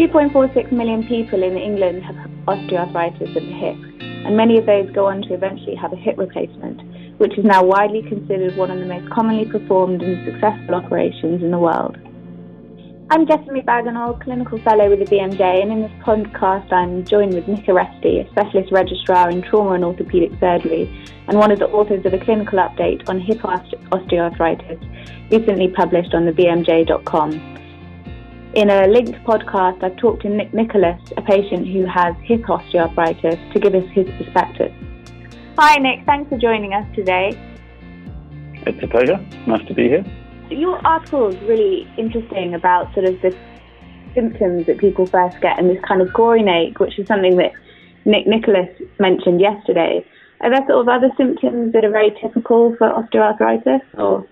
2.46 0.00 0.72
million 0.72 1.06
people 1.06 1.42
in 1.42 1.58
England 1.58 2.02
have 2.02 2.16
osteoarthritis 2.48 3.36
of 3.36 3.44
the 3.44 3.52
hip, 3.52 3.76
and 4.24 4.34
many 4.34 4.56
of 4.56 4.64
those 4.64 4.90
go 4.92 5.04
on 5.04 5.20
to 5.20 5.34
eventually 5.34 5.74
have 5.74 5.92
a 5.92 5.96
hip 5.96 6.16
replacement, 6.16 6.80
which 7.20 7.36
is 7.36 7.44
now 7.44 7.62
widely 7.62 8.00
considered 8.08 8.56
one 8.56 8.70
of 8.70 8.78
the 8.78 8.86
most 8.86 9.10
commonly 9.10 9.44
performed 9.44 10.00
and 10.00 10.24
successful 10.24 10.74
operations 10.74 11.42
in 11.42 11.50
the 11.50 11.58
world. 11.58 11.98
I'm 13.10 13.26
Jessamy 13.26 13.60
Bagenal, 13.60 14.14
Clinical 14.24 14.56
Fellow 14.60 14.88
with 14.88 15.00
the 15.00 15.04
BMJ, 15.04 15.60
and 15.60 15.70
in 15.70 15.82
this 15.82 15.92
podcast 16.00 16.72
I'm 16.72 17.04
joined 17.04 17.34
with 17.34 17.46
Nick 17.46 17.66
Aresti, 17.66 18.26
a 18.26 18.30
Specialist 18.30 18.72
Registrar 18.72 19.28
in 19.28 19.42
Trauma 19.42 19.72
and 19.72 19.84
Orthopaedic 19.84 20.40
Surgery, 20.40 20.88
and 21.28 21.36
one 21.36 21.52
of 21.52 21.58
the 21.58 21.68
authors 21.68 22.06
of 22.06 22.14
a 22.14 22.18
clinical 22.24 22.58
update 22.58 23.06
on 23.06 23.20
hip 23.20 23.40
osteoarthritis, 23.40 25.30
recently 25.30 25.68
published 25.68 26.14
on 26.14 26.24
the 26.24 26.32
BMJ.com. 26.32 27.59
In 28.54 28.70
a 28.70 28.86
linked 28.86 29.22
podcast, 29.24 29.82
I've 29.82 29.96
talked 29.96 30.22
to 30.22 30.28
Nick 30.28 30.52
Nicholas, 30.52 31.00
a 31.16 31.22
patient 31.22 31.68
who 31.68 31.84
has 31.86 32.14
hip 32.22 32.42
osteoarthritis, 32.42 33.52
to 33.52 33.60
give 33.60 33.74
us 33.74 33.88
his 33.92 34.08
perspective. 34.18 34.72
Hi, 35.56 35.76
Nick. 35.76 36.04
Thanks 36.06 36.28
for 36.28 36.38
joining 36.38 36.74
us 36.74 36.86
today. 36.94 37.38
It's 38.66 38.82
a 38.82 38.88
pleasure. 38.88 39.24
Nice 39.46 39.66
to 39.66 39.74
be 39.74 39.88
here 39.88 40.04
your 40.50 40.84
article 40.86 41.28
is 41.28 41.40
really 41.42 41.88
interesting 41.96 42.54
about 42.54 42.92
sort 42.94 43.06
of 43.06 43.20
the 43.22 43.34
symptoms 44.14 44.66
that 44.66 44.78
people 44.78 45.06
first 45.06 45.40
get 45.40 45.58
and 45.58 45.70
this 45.70 45.82
kind 45.86 46.02
of 46.02 46.12
groin 46.12 46.48
ache, 46.48 46.80
which 46.80 46.98
is 46.98 47.06
something 47.06 47.36
that 47.36 47.52
Nick 48.04 48.26
Nicholas 48.26 48.68
mentioned 48.98 49.40
yesterday. 49.40 50.04
Are 50.40 50.50
there 50.50 50.66
sort 50.66 50.80
of 50.80 50.88
other 50.88 51.10
symptoms 51.16 51.72
that 51.72 51.84
are 51.84 51.90
very 51.90 52.10
typical 52.20 52.74
for 52.76 52.90
osteoarthritis 52.90 53.82
or? 53.94 54.26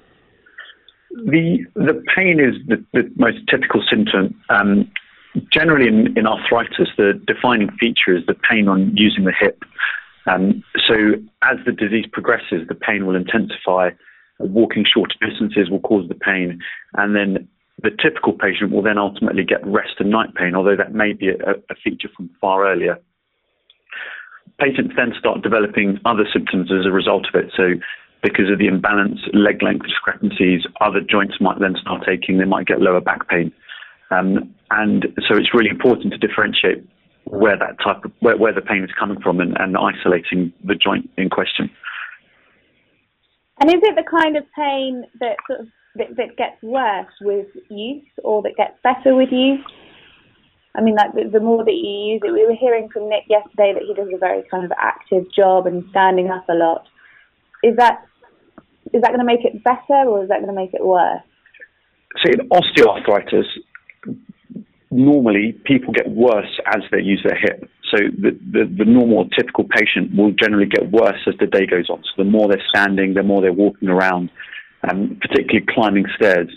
The 1.26 1.64
the 1.74 2.02
pain 2.14 2.40
is 2.40 2.54
the, 2.66 2.84
the 2.92 3.10
most 3.16 3.38
typical 3.48 3.82
symptom. 3.88 4.40
Um, 4.48 4.90
generally, 5.52 5.88
in, 5.88 6.16
in 6.16 6.26
arthritis, 6.26 6.88
the 6.96 7.20
defining 7.26 7.70
feature 7.78 8.16
is 8.16 8.24
the 8.26 8.34
pain 8.34 8.68
on 8.68 8.96
using 8.96 9.24
the 9.24 9.32
hip. 9.38 9.62
Um, 10.26 10.62
so, 10.86 11.14
as 11.42 11.56
the 11.64 11.72
disease 11.72 12.06
progresses, 12.12 12.68
the 12.68 12.74
pain 12.74 13.06
will 13.06 13.16
intensify 13.16 13.90
walking 14.38 14.84
shorter 14.84 15.14
distances 15.20 15.70
will 15.70 15.80
cause 15.80 16.08
the 16.08 16.14
pain, 16.14 16.60
and 16.94 17.14
then 17.14 17.48
the 17.82 17.90
typical 17.90 18.32
patient 18.32 18.70
will 18.70 18.82
then 18.82 18.98
ultimately 18.98 19.44
get 19.44 19.64
rest 19.66 19.94
and 19.98 20.10
night 20.10 20.34
pain, 20.34 20.54
although 20.54 20.76
that 20.76 20.92
may 20.92 21.12
be 21.12 21.28
a, 21.28 21.52
a 21.70 21.74
feature 21.82 22.08
from 22.16 22.30
far 22.40 22.66
earlier. 22.66 22.98
Patients 24.58 24.94
then 24.96 25.12
start 25.18 25.42
developing 25.42 26.00
other 26.04 26.26
symptoms 26.32 26.70
as 26.72 26.86
a 26.86 26.90
result 26.90 27.26
of 27.32 27.40
it. 27.40 27.52
So, 27.56 27.74
because 28.22 28.50
of 28.50 28.58
the 28.58 28.66
imbalance, 28.66 29.20
leg 29.32 29.62
length 29.62 29.86
discrepancies, 29.86 30.62
other 30.80 31.00
joints 31.00 31.34
might 31.40 31.60
then 31.60 31.76
start 31.80 32.08
aching. 32.08 32.38
They 32.38 32.44
might 32.44 32.66
get 32.66 32.80
lower 32.80 33.00
back 33.00 33.28
pain, 33.28 33.52
um, 34.10 34.54
and 34.70 35.06
so 35.28 35.36
it's 35.36 35.54
really 35.54 35.70
important 35.70 36.12
to 36.12 36.18
differentiate 36.18 36.84
where 37.24 37.58
that 37.58 37.76
type 37.82 38.04
of 38.04 38.12
where, 38.20 38.36
where 38.36 38.52
the 38.52 38.60
pain 38.60 38.82
is 38.82 38.90
coming 38.98 39.20
from 39.20 39.40
and, 39.40 39.56
and 39.58 39.76
isolating 39.76 40.52
the 40.64 40.74
joint 40.74 41.08
in 41.16 41.28
question. 41.30 41.70
And 43.60 43.70
is 43.70 43.80
it 43.82 43.96
the 43.96 44.08
kind 44.08 44.36
of 44.36 44.44
pain 44.56 45.04
that 45.20 45.36
sort 45.46 45.60
of 45.60 45.66
that, 45.96 46.16
that 46.16 46.36
gets 46.36 46.62
worse 46.62 47.12
with 47.20 47.46
use, 47.68 48.04
or 48.22 48.42
that 48.42 48.56
gets 48.56 48.74
better 48.82 49.14
with 49.14 49.30
use? 49.30 49.64
I 50.74 50.80
mean, 50.80 50.94
like 50.94 51.12
the, 51.14 51.28
the, 51.28 51.40
more 51.40 51.64
that 51.64 51.74
you 51.74 52.14
use 52.14 52.20
it, 52.24 52.32
we 52.32 52.46
were 52.46 52.54
hearing 52.54 52.88
from 52.92 53.08
Nick 53.08 53.24
yesterday 53.28 53.72
that 53.74 53.82
he 53.82 53.94
does 53.94 54.08
a 54.14 54.18
very 54.18 54.44
kind 54.48 54.64
of 54.64 54.70
active 54.78 55.24
job 55.34 55.66
and 55.66 55.84
standing 55.90 56.30
up 56.30 56.48
a 56.48 56.54
lot. 56.54 56.86
Is 57.64 57.74
that 57.78 58.06
is 58.92 59.02
that 59.02 59.08
going 59.08 59.20
to 59.20 59.24
make 59.24 59.44
it 59.44 59.62
better, 59.64 60.08
or 60.08 60.22
is 60.22 60.28
that 60.28 60.40
going 60.40 60.54
to 60.54 60.60
make 60.60 60.74
it 60.74 60.84
worse? 60.84 61.22
So 62.22 62.30
in 62.32 62.48
osteoarthritis, 62.48 63.44
normally 64.90 65.52
people 65.64 65.92
get 65.92 66.08
worse 66.10 66.60
as 66.66 66.82
they 66.90 67.00
use 67.00 67.24
their 67.24 67.38
hip. 67.38 67.70
So 67.90 67.98
the, 67.98 68.38
the, 68.52 68.64
the, 68.78 68.84
normal 68.84 69.28
typical 69.30 69.64
patient 69.64 70.14
will 70.16 70.32
generally 70.32 70.66
get 70.66 70.90
worse 70.90 71.20
as 71.26 71.34
the 71.38 71.46
day 71.46 71.66
goes 71.66 71.88
on. 71.90 72.02
So 72.02 72.22
the 72.22 72.30
more 72.30 72.48
they're 72.48 72.62
standing, 72.68 73.14
the 73.14 73.22
more 73.22 73.40
they're 73.40 73.52
walking 73.52 73.88
around, 73.88 74.30
um, 74.90 75.18
particularly 75.20 75.66
climbing 75.68 76.06
stairs, 76.16 76.48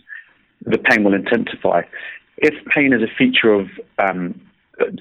the 0.66 0.78
pain 0.78 1.04
will 1.04 1.14
intensify. 1.14 1.82
If 2.38 2.54
pain 2.74 2.94
is 2.94 3.02
a 3.02 3.14
feature 3.18 3.54
of 3.54 3.68
um, 3.98 4.40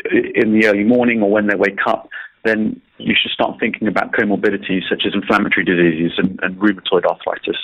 in 0.04 0.58
the 0.58 0.66
early 0.66 0.84
morning 0.84 1.22
or 1.22 1.30
when 1.30 1.46
they 1.46 1.56
wake 1.56 1.80
up, 1.86 2.08
then 2.44 2.80
you 3.00 3.14
should 3.20 3.30
start 3.32 3.58
thinking 3.58 3.88
about 3.88 4.12
comorbidities 4.12 4.82
such 4.88 5.02
as 5.06 5.14
inflammatory 5.14 5.64
diseases 5.64 6.12
and, 6.18 6.38
and 6.42 6.56
rheumatoid 6.56 7.04
arthritis. 7.04 7.56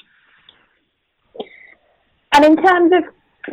And 2.32 2.44
in 2.44 2.56
terms 2.56 2.92
of 2.92 3.04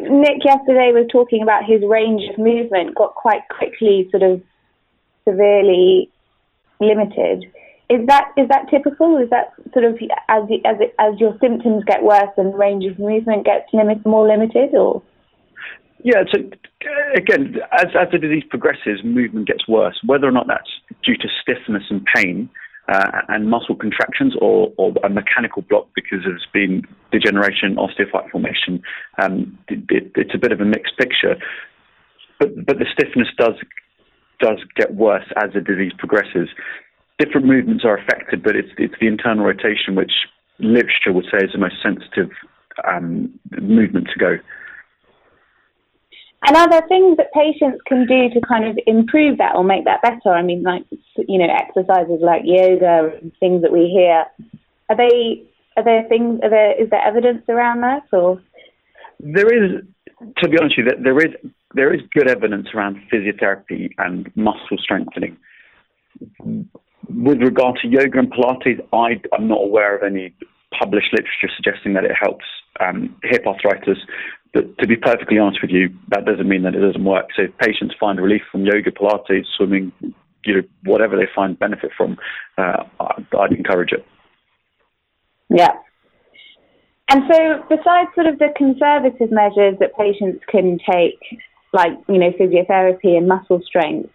Nick 0.01 0.43
yesterday 0.43 0.91
was 0.91 1.07
talking 1.11 1.43
about 1.43 1.65
his 1.65 1.81
range 1.87 2.21
of 2.29 2.37
movement 2.37 2.95
got 2.95 3.15
quite 3.15 3.41
quickly 3.49 4.07
sort 4.11 4.23
of 4.23 4.41
severely 5.27 6.09
limited. 6.79 7.45
Is 7.89 8.05
that 8.07 8.31
is 8.37 8.47
that 8.49 8.69
typical? 8.69 9.17
Is 9.17 9.29
that 9.29 9.53
sort 9.71 9.85
of 9.85 9.99
as 10.29 10.43
as 10.65 10.77
as 10.99 11.19
your 11.19 11.37
symptoms 11.39 11.83
get 11.85 12.01
worse 12.01 12.33
and 12.37 12.57
range 12.57 12.85
of 12.85 12.97
movement 12.97 13.45
gets 13.45 13.71
limit, 13.73 14.05
more 14.05 14.27
limited, 14.27 14.73
or? 14.73 15.01
Yeah, 16.03 16.23
so 16.31 16.39
again, 17.15 17.55
as 17.71 17.87
as 17.99 18.09
the 18.11 18.17
disease 18.19 18.43
progresses, 18.49 18.99
movement 19.03 19.47
gets 19.47 19.67
worse. 19.67 19.99
Whether 20.05 20.27
or 20.27 20.31
not 20.31 20.47
that's 20.47 20.69
due 21.03 21.15
to 21.15 21.27
stiffness 21.41 21.83
and 21.89 22.05
pain, 22.13 22.49
uh, 22.91 23.21
and 23.29 23.49
muscle 23.49 23.75
contractions 23.75 24.33
or, 24.41 24.73
or, 24.77 24.93
a 25.03 25.09
mechanical 25.09 25.61
block 25.61 25.87
because 25.95 26.19
there's 26.25 26.45
been 26.53 26.83
degeneration, 27.11 27.77
osteophyte 27.77 28.29
formation. 28.29 28.81
Um, 29.21 29.57
it, 29.69 30.11
it's 30.15 30.35
a 30.35 30.37
bit 30.37 30.51
of 30.51 30.59
a 30.59 30.65
mixed 30.65 30.97
picture, 30.97 31.35
but 32.39 32.49
but 32.65 32.79
the 32.79 32.85
stiffness 32.91 33.29
does 33.37 33.55
does 34.41 34.59
get 34.75 34.95
worse 34.95 35.25
as 35.37 35.53
the 35.53 35.61
disease 35.61 35.93
progresses. 35.97 36.49
Different 37.19 37.47
movements 37.47 37.85
are 37.85 37.97
affected, 37.97 38.43
but 38.43 38.55
it's 38.57 38.69
it's 38.77 38.95
the 38.99 39.07
internal 39.07 39.45
rotation 39.45 39.95
which 39.95 40.11
literature 40.59 41.13
would 41.13 41.25
say 41.31 41.45
is 41.45 41.53
the 41.53 41.59
most 41.59 41.75
sensitive 41.81 42.29
um, 42.85 43.31
movement 43.61 44.09
to 44.13 44.19
go. 44.19 44.35
And 46.45 46.57
are 46.57 46.69
there 46.69 46.85
things 46.87 47.17
that 47.17 47.31
patients 47.33 47.81
can 47.87 48.05
do 48.05 48.29
to 48.29 48.41
kind 48.41 48.65
of 48.65 48.77
improve 48.85 49.37
that 49.37 49.55
or 49.55 49.63
make 49.63 49.85
that 49.85 50.01
better? 50.01 50.29
I 50.29 50.41
mean, 50.41 50.63
like 50.63 50.83
you 51.15 51.37
know, 51.39 51.47
exercises 51.47 52.19
like 52.21 52.41
yoga 52.43 53.17
and 53.21 53.31
things 53.39 53.61
that 53.61 53.71
we 53.71 53.87
hear. 53.87 54.25
Are 54.89 54.97
they? 54.97 55.43
Are 55.77 55.83
there 55.83 56.03
things? 56.09 56.41
Are 56.43 56.49
there? 56.49 56.81
Is 56.81 56.89
there 56.89 57.01
evidence 57.01 57.43
around 57.47 57.81
that 57.81 58.03
or? 58.11 58.41
There 59.19 59.47
is, 59.47 59.81
to 60.39 60.49
be 60.49 60.57
honest 60.59 60.75
with 60.77 60.87
you, 60.87 61.03
there 61.03 61.17
is 61.17 61.33
there 61.73 61.93
is 61.93 62.01
good 62.13 62.29
evidence 62.29 62.67
around 62.75 62.97
physiotherapy 63.11 63.89
and 63.97 64.29
muscle 64.35 64.77
strengthening. 64.77 65.37
With 67.09 67.41
regard 67.41 67.77
to 67.81 67.87
yoga 67.87 68.19
and 68.19 68.31
Pilates, 68.31 68.81
I, 68.91 69.21
am 69.35 69.47
not 69.47 69.61
aware 69.63 69.95
of 69.95 70.03
any 70.03 70.35
published 70.77 71.13
literature 71.13 71.49
suggesting 71.55 71.93
that 71.93 72.03
it 72.03 72.11
helps 72.19 72.45
um, 72.79 73.15
hip 73.23 73.45
arthritis. 73.45 73.97
But 74.53 74.77
to 74.77 74.87
be 74.87 74.95
perfectly 74.95 75.39
honest 75.39 75.61
with 75.61 75.71
you, 75.71 75.89
that 76.09 76.25
doesn't 76.25 76.47
mean 76.47 76.61
that 76.63 76.75
it 76.75 76.79
doesn't 76.79 77.03
work. 77.03 77.27
So 77.35 77.43
if 77.43 77.57
patients 77.57 77.95
find 77.99 78.19
relief 78.19 78.43
from 78.51 78.65
yoga, 78.65 78.91
Pilates, 78.91 79.45
swimming, 79.57 79.91
you 80.45 80.55
know, 80.55 80.61
whatever 80.83 81.15
they 81.15 81.27
find 81.35 81.57
benefit 81.57 81.91
from, 81.97 82.17
uh, 82.57 82.83
I'd 82.99 83.53
encourage 83.53 83.91
it. 83.91 84.05
Yeah. 85.49 85.73
And 87.09 87.23
so, 87.31 87.63
besides 87.69 88.09
sort 88.15 88.27
of 88.27 88.39
the 88.39 88.49
conservative 88.55 89.31
measures 89.31 89.75
that 89.79 89.95
patients 89.97 90.43
can 90.49 90.79
take, 90.89 91.19
like 91.73 91.91
you 92.07 92.17
know 92.17 92.31
physiotherapy 92.31 93.17
and 93.17 93.27
muscle 93.27 93.61
strength, 93.65 94.09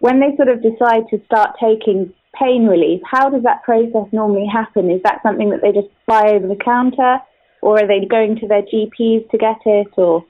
when 0.00 0.20
they 0.20 0.34
sort 0.36 0.48
of 0.48 0.62
decide 0.62 1.04
to 1.10 1.22
start 1.24 1.56
taking 1.60 2.12
pain 2.34 2.66
relief, 2.66 3.00
how 3.08 3.30
does 3.30 3.42
that 3.44 3.62
process 3.62 4.06
normally 4.12 4.46
happen? 4.52 4.90
Is 4.90 5.00
that 5.04 5.20
something 5.22 5.50
that 5.50 5.60
they 5.62 5.72
just 5.72 5.88
buy 6.06 6.30
over 6.30 6.48
the 6.48 6.56
counter? 6.62 7.18
Or 7.62 7.80
are 7.80 7.86
they 7.86 8.04
going 8.04 8.36
to 8.40 8.46
their 8.46 8.62
GPs 8.62 9.30
to 9.30 9.38
get 9.38 9.56
it, 9.64 9.88
or 9.96 10.24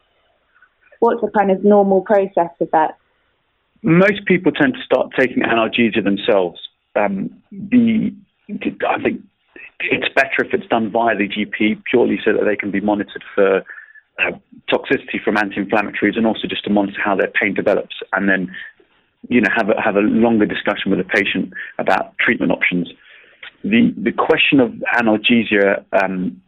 what's 1.01 1.21
the 1.21 1.31
kind 1.37 1.51
of 1.51 1.65
normal 1.65 2.03
process 2.03 2.51
of 2.61 2.71
that? 2.71 2.97
Most 3.83 4.25
people 4.27 4.53
tend 4.53 4.75
to 4.75 4.83
start 4.85 5.09
taking 5.19 5.43
analgesia 5.43 6.05
themselves. 6.05 6.61
Um, 6.95 7.31
the 7.51 8.15
I 8.49 9.03
think 9.03 9.23
it's 9.81 10.15
better 10.15 10.45
if 10.45 10.53
it's 10.53 10.69
done 10.69 10.91
via 10.93 11.17
the 11.17 11.29
GP 11.29 11.83
purely 11.91 12.21
so 12.25 12.33
that 12.33 12.45
they 12.45 12.55
can 12.55 12.71
be 12.71 12.81
monitored 12.81 13.25
for 13.35 13.65
uh, 14.19 14.31
toxicity 14.71 15.23
from 15.25 15.37
anti-inflammatories 15.37 16.17
and 16.17 16.27
also 16.27 16.47
just 16.47 16.65
to 16.65 16.71
monitor 16.71 17.01
how 17.03 17.17
their 17.17 17.33
pain 17.41 17.55
develops 17.55 17.97
and 18.13 18.29
then 18.29 18.55
you 19.29 19.41
know 19.41 19.49
have 19.57 19.71
a, 19.71 19.81
have 19.81 19.97
a 19.97 20.01
longer 20.01 20.47
discussion 20.47 20.91
with 20.91 20.99
the 20.99 21.05
patient 21.05 21.53
about 21.79 22.17
treatment 22.19 22.53
options. 22.53 22.89
The 23.65 23.93
the 23.97 24.13
question 24.13 24.61
of 24.61 24.71
analgesia 24.95 25.85
um, 25.93 26.41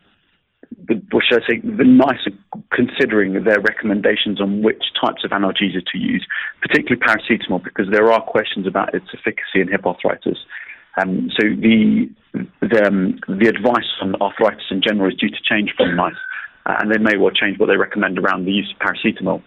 the, 0.86 1.02
or 1.12 1.22
should 1.22 1.42
I 1.42 1.46
say, 1.46 1.60
the 1.60 1.84
nicer 1.84 2.30
considering 2.72 3.32
their 3.44 3.60
recommendations 3.60 4.40
on 4.40 4.62
which 4.62 4.82
types 5.00 5.24
of 5.24 5.30
analgesia 5.30 5.84
to 5.92 5.98
use, 5.98 6.26
particularly 6.60 7.00
paracetamol, 7.00 7.62
because 7.62 7.86
there 7.90 8.10
are 8.12 8.22
questions 8.22 8.66
about 8.66 8.94
its 8.94 9.06
efficacy 9.12 9.60
in 9.60 9.68
hip 9.68 9.86
arthritis. 9.86 10.38
Um, 11.00 11.30
so 11.38 11.48
the 11.48 12.08
the, 12.60 12.86
um, 12.86 13.20
the 13.28 13.46
advice 13.48 13.86
on 14.02 14.20
arthritis 14.20 14.66
in 14.70 14.82
general 14.82 15.08
is 15.08 15.16
due 15.16 15.30
to 15.30 15.42
change 15.48 15.72
from 15.76 15.94
NICE, 15.94 16.14
uh, 16.66 16.74
and 16.80 16.90
they 16.90 16.98
may 16.98 17.16
well 17.16 17.30
change 17.30 17.58
what 17.58 17.66
they 17.66 17.76
recommend 17.76 18.18
around 18.18 18.44
the 18.44 18.52
use 18.52 18.72
of 18.74 18.78
paracetamol. 18.84 19.42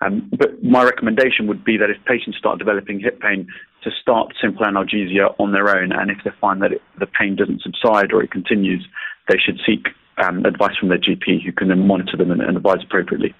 Um, 0.00 0.30
but 0.30 0.62
my 0.62 0.84
recommendation 0.84 1.48
would 1.48 1.64
be 1.64 1.76
that 1.76 1.90
if 1.90 1.96
patients 2.04 2.38
start 2.38 2.58
developing 2.58 3.00
hip 3.00 3.20
pain, 3.20 3.48
to 3.82 3.90
start 4.00 4.32
simple 4.40 4.64
analgesia 4.64 5.34
on 5.38 5.52
their 5.52 5.68
own, 5.76 5.92
and 5.92 6.10
if 6.10 6.18
they 6.24 6.30
find 6.40 6.62
that 6.62 6.72
it, 6.72 6.82
the 6.98 7.06
pain 7.06 7.36
doesn't 7.36 7.62
subside 7.62 8.12
or 8.12 8.22
it 8.22 8.30
continues, 8.30 8.86
they 9.28 9.38
should 9.38 9.58
seek 9.66 9.88
um, 10.22 10.44
advice 10.44 10.76
from 10.78 10.88
their 10.88 10.98
GP, 10.98 11.44
who 11.44 11.52
can 11.52 11.68
then 11.68 11.86
monitor 11.86 12.16
them 12.16 12.30
and, 12.30 12.40
and 12.40 12.56
advise 12.56 12.78
appropriately. 12.84 13.34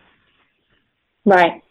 Right, 1.24 1.62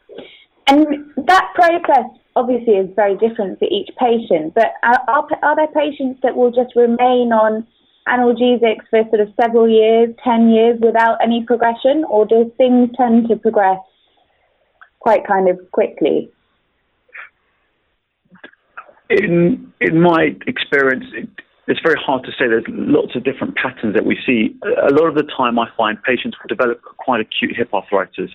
and 0.67 0.85
that 1.25 1.51
process 1.55 2.11
obviously 2.35 2.75
is 2.75 2.89
very 2.95 3.17
different 3.17 3.57
for 3.59 3.65
each 3.65 3.89
patient. 3.99 4.53
But 4.53 4.73
are, 4.83 5.01
are, 5.07 5.27
are 5.41 5.55
there 5.55 5.67
patients 5.67 6.19
that 6.23 6.35
will 6.35 6.51
just 6.51 6.75
remain 6.75 7.33
on 7.33 7.65
analgesics 8.07 8.85
for 8.89 9.03
sort 9.09 9.21
of 9.21 9.29
several 9.41 9.67
years, 9.67 10.15
10 10.23 10.49
years 10.49 10.79
without 10.81 11.17
any 11.21 11.43
progression, 11.45 12.05
or 12.07 12.25
do 12.25 12.51
things 12.57 12.89
tend 12.95 13.27
to 13.27 13.35
progress 13.35 13.79
quite 14.99 15.25
kind 15.27 15.49
of 15.49 15.59
quickly? 15.71 16.31
In 19.09 19.71
in 19.79 20.01
my 20.01 20.35
experience, 20.47 21.05
it, 21.13 21.29
it's 21.67 21.81
very 21.81 21.99
hard 21.99 22.23
to 22.23 22.31
say. 22.31 22.47
There's 22.47 22.63
lots 22.67 23.15
of 23.15 23.23
different 23.23 23.55
patterns 23.55 23.93
that 23.93 24.05
we 24.05 24.17
see. 24.25 24.55
A 24.63 24.93
lot 24.93 25.07
of 25.07 25.15
the 25.15 25.27
time, 25.35 25.59
I 25.59 25.67
find 25.75 26.01
patients 26.01 26.37
will 26.41 26.47
develop 26.47 26.81
quite 26.81 27.19
acute 27.19 27.55
hip 27.55 27.73
arthritis. 27.73 28.31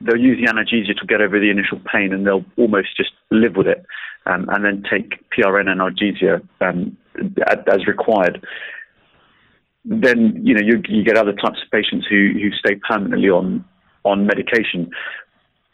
They'll 0.00 0.20
use 0.20 0.44
the 0.44 0.50
analgesia 0.50 0.98
to 0.98 1.06
get 1.06 1.20
over 1.20 1.38
the 1.38 1.50
initial 1.50 1.80
pain, 1.92 2.12
and 2.12 2.26
they'll 2.26 2.44
almost 2.58 2.96
just 2.96 3.10
live 3.30 3.54
with 3.54 3.68
it, 3.68 3.86
um, 4.26 4.48
and 4.48 4.64
then 4.64 4.82
take 4.90 5.14
PRN 5.30 5.66
analgesia 5.66 6.42
um, 6.60 6.96
as 7.46 7.86
required. 7.86 8.44
Then 9.84 10.40
you 10.42 10.54
know 10.54 10.62
you, 10.62 10.82
you 10.88 11.04
get 11.04 11.16
other 11.16 11.32
types 11.32 11.60
of 11.64 11.70
patients 11.70 12.06
who 12.08 12.32
who 12.34 12.50
stay 12.52 12.76
permanently 12.88 13.28
on 13.28 13.64
on 14.04 14.26
medication 14.26 14.90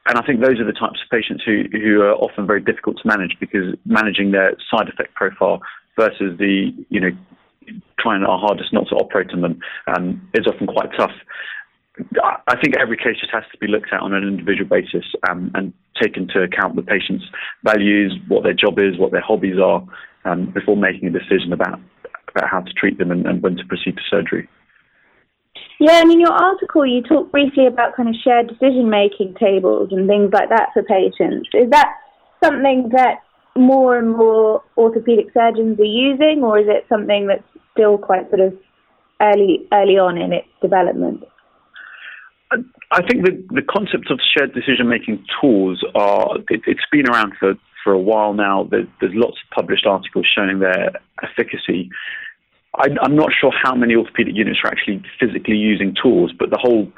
and 0.09 0.19
I 0.19 0.23
think 0.23 0.41
those 0.41 0.59
are 0.59 0.65
the 0.65 0.73
types 0.73 1.01
of 1.05 1.11
patients 1.11 1.43
who, 1.45 1.65
who 1.71 2.01
are 2.01 2.15
often 2.15 2.47
very 2.47 2.63
difficult 2.63 2.97
to 3.03 3.07
manage 3.07 3.37
because 3.39 3.77
managing 3.85 4.33
their 4.33 4.57
side 4.71 4.89
effect 4.89 5.15
profile 5.15 5.61
versus 5.99 6.39
the, 6.39 6.73
you 6.89 7.01
know, 7.01 7.11
trying 7.99 8.23
our 8.23 8.39
hardest 8.39 8.73
not 8.73 8.89
to 8.89 8.95
operate 8.95 9.31
on 9.33 9.43
them 9.43 9.61
um, 9.89 10.31
is 10.35 10.47
often 10.47 10.67
quite 10.67 10.91
tough. 10.97 11.13
I 12.15 12.55
think 12.63 12.77
every 12.79 12.97
case 12.97 13.19
just 13.19 13.33
has 13.33 13.43
to 13.51 13.59
be 13.59 13.67
looked 13.67 13.93
at 13.93 14.01
on 14.01 14.15
an 14.15 14.23
individual 14.23 14.69
basis 14.69 15.05
um, 15.29 15.51
and 15.55 15.73
take 16.01 16.17
into 16.17 16.41
account 16.41 16.77
the 16.77 16.83
patient's 16.83 17.25
values, 17.65 18.17
what 18.29 18.45
their 18.45 18.55
job 18.55 18.79
is, 18.79 18.97
what 18.99 19.11
their 19.11 19.21
hobbies 19.21 19.59
are, 19.59 19.83
um, 20.25 20.53
before 20.53 20.77
making 20.77 21.09
a 21.09 21.11
decision 21.11 21.53
about 21.53 21.81
about 22.29 22.49
how 22.49 22.61
to 22.61 22.73
treat 22.75 22.99
them 22.99 23.11
and, 23.11 23.27
and 23.27 23.43
when 23.43 23.57
to 23.57 23.65
proceed 23.65 23.97
to 23.97 24.03
surgery. 24.09 24.49
Yeah, 25.81 26.03
and 26.03 26.13
in 26.13 26.21
your 26.21 26.33
article, 26.33 26.87
you 26.87 27.03
talk 27.03 27.33
briefly 27.33 27.67
about 27.67 27.97
kind 27.97 28.09
of 28.09 28.15
shared 28.23 28.49
decision 28.49 28.91
making 28.91 29.35
tables 29.41 29.89
and 29.91 30.07
things 30.07 30.31
like 30.33 30.51
that 30.51 30.69
for 30.75 30.83
patients. 30.83 31.49
Is 31.55 31.71
that 31.71 31.89
something 32.45 32.91
that 32.93 33.23
more 33.57 33.99
and 33.99 34.17
more 34.17 34.63
orthopedic 34.77 35.27
surgeons 35.35 35.79
are 35.81 35.85
using, 35.85 36.43
or 36.43 36.59
is 36.59 36.67
it 36.69 36.87
something 36.89 37.27
that's 37.27 37.43
still 37.73 37.99
quite 37.99 38.29
sort 38.31 38.41
of 38.41 38.55
early 39.21 39.67
early 39.73 39.99
on 39.99 40.19
in 40.19 40.33
its 40.33 40.49
development? 40.63 41.25
I 42.91 43.03
think 43.03 43.25
the 43.25 43.33
the 43.51 43.63
concept 43.63 44.11
of 44.11 44.21
shared 44.37 44.55
decision 44.55 44.89
making 44.89 45.25
tools 45.41 45.85
are 45.95 46.39
it, 46.49 46.63
has 46.67 46.77
been 46.91 47.09
around 47.09 47.35
for 47.39 47.55
for 47.85 47.93
a 47.93 47.99
while 47.99 48.33
now. 48.33 48.67
There's, 48.71 48.87
there's 49.01 49.15
lots 49.15 49.37
of 49.45 49.51
published 49.55 49.87
articles 49.87 50.27
showing 50.35 50.61
their 50.61 50.91
efficacy. 51.23 51.91
I, 52.75 52.89
am 53.03 53.17
not 53.17 53.31
sure 53.39 53.53
how 53.63 53.75
many 53.75 53.95
orthopedic 53.95 54.35
units 54.35 54.61
are 54.65 54.71
actually 54.71 55.03
physically 55.19 55.57
using 55.57 55.95
tools, 56.01 56.33
but 56.39 56.51
the 56.51 56.59
whole 56.59 56.91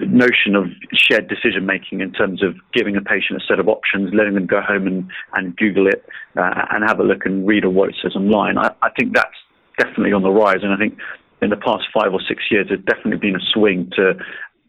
notion 0.00 0.54
of 0.54 0.66
shared 0.92 1.28
decision 1.28 1.66
making 1.66 2.00
in 2.00 2.12
terms 2.12 2.42
of 2.42 2.54
giving 2.72 2.96
a 2.96 3.00
patient 3.00 3.42
a 3.42 3.46
set 3.46 3.58
of 3.58 3.68
options, 3.68 4.12
letting 4.14 4.34
them 4.34 4.46
go 4.46 4.60
home 4.60 4.86
and, 4.86 5.10
and 5.34 5.56
Google 5.56 5.86
it 5.86 6.04
uh, 6.36 6.66
and 6.70 6.84
have 6.86 7.00
a 7.00 7.04
look 7.04 7.26
and 7.26 7.46
read 7.46 7.64
on 7.64 7.74
what 7.74 7.88
it 7.88 7.96
says 8.02 8.14
online, 8.14 8.58
I, 8.58 8.70
I 8.82 8.90
think 8.90 9.14
that's 9.14 9.36
definitely 9.78 10.12
on 10.12 10.22
the 10.22 10.30
rise. 10.30 10.62
And 10.62 10.72
I 10.72 10.76
think 10.76 10.98
in 11.42 11.50
the 11.50 11.56
past 11.56 11.84
five 11.92 12.12
or 12.12 12.20
six 12.26 12.44
years, 12.50 12.68
there's 12.68 12.84
definitely 12.84 13.18
been 13.18 13.36
a 13.36 13.44
swing 13.52 13.90
to 13.96 14.14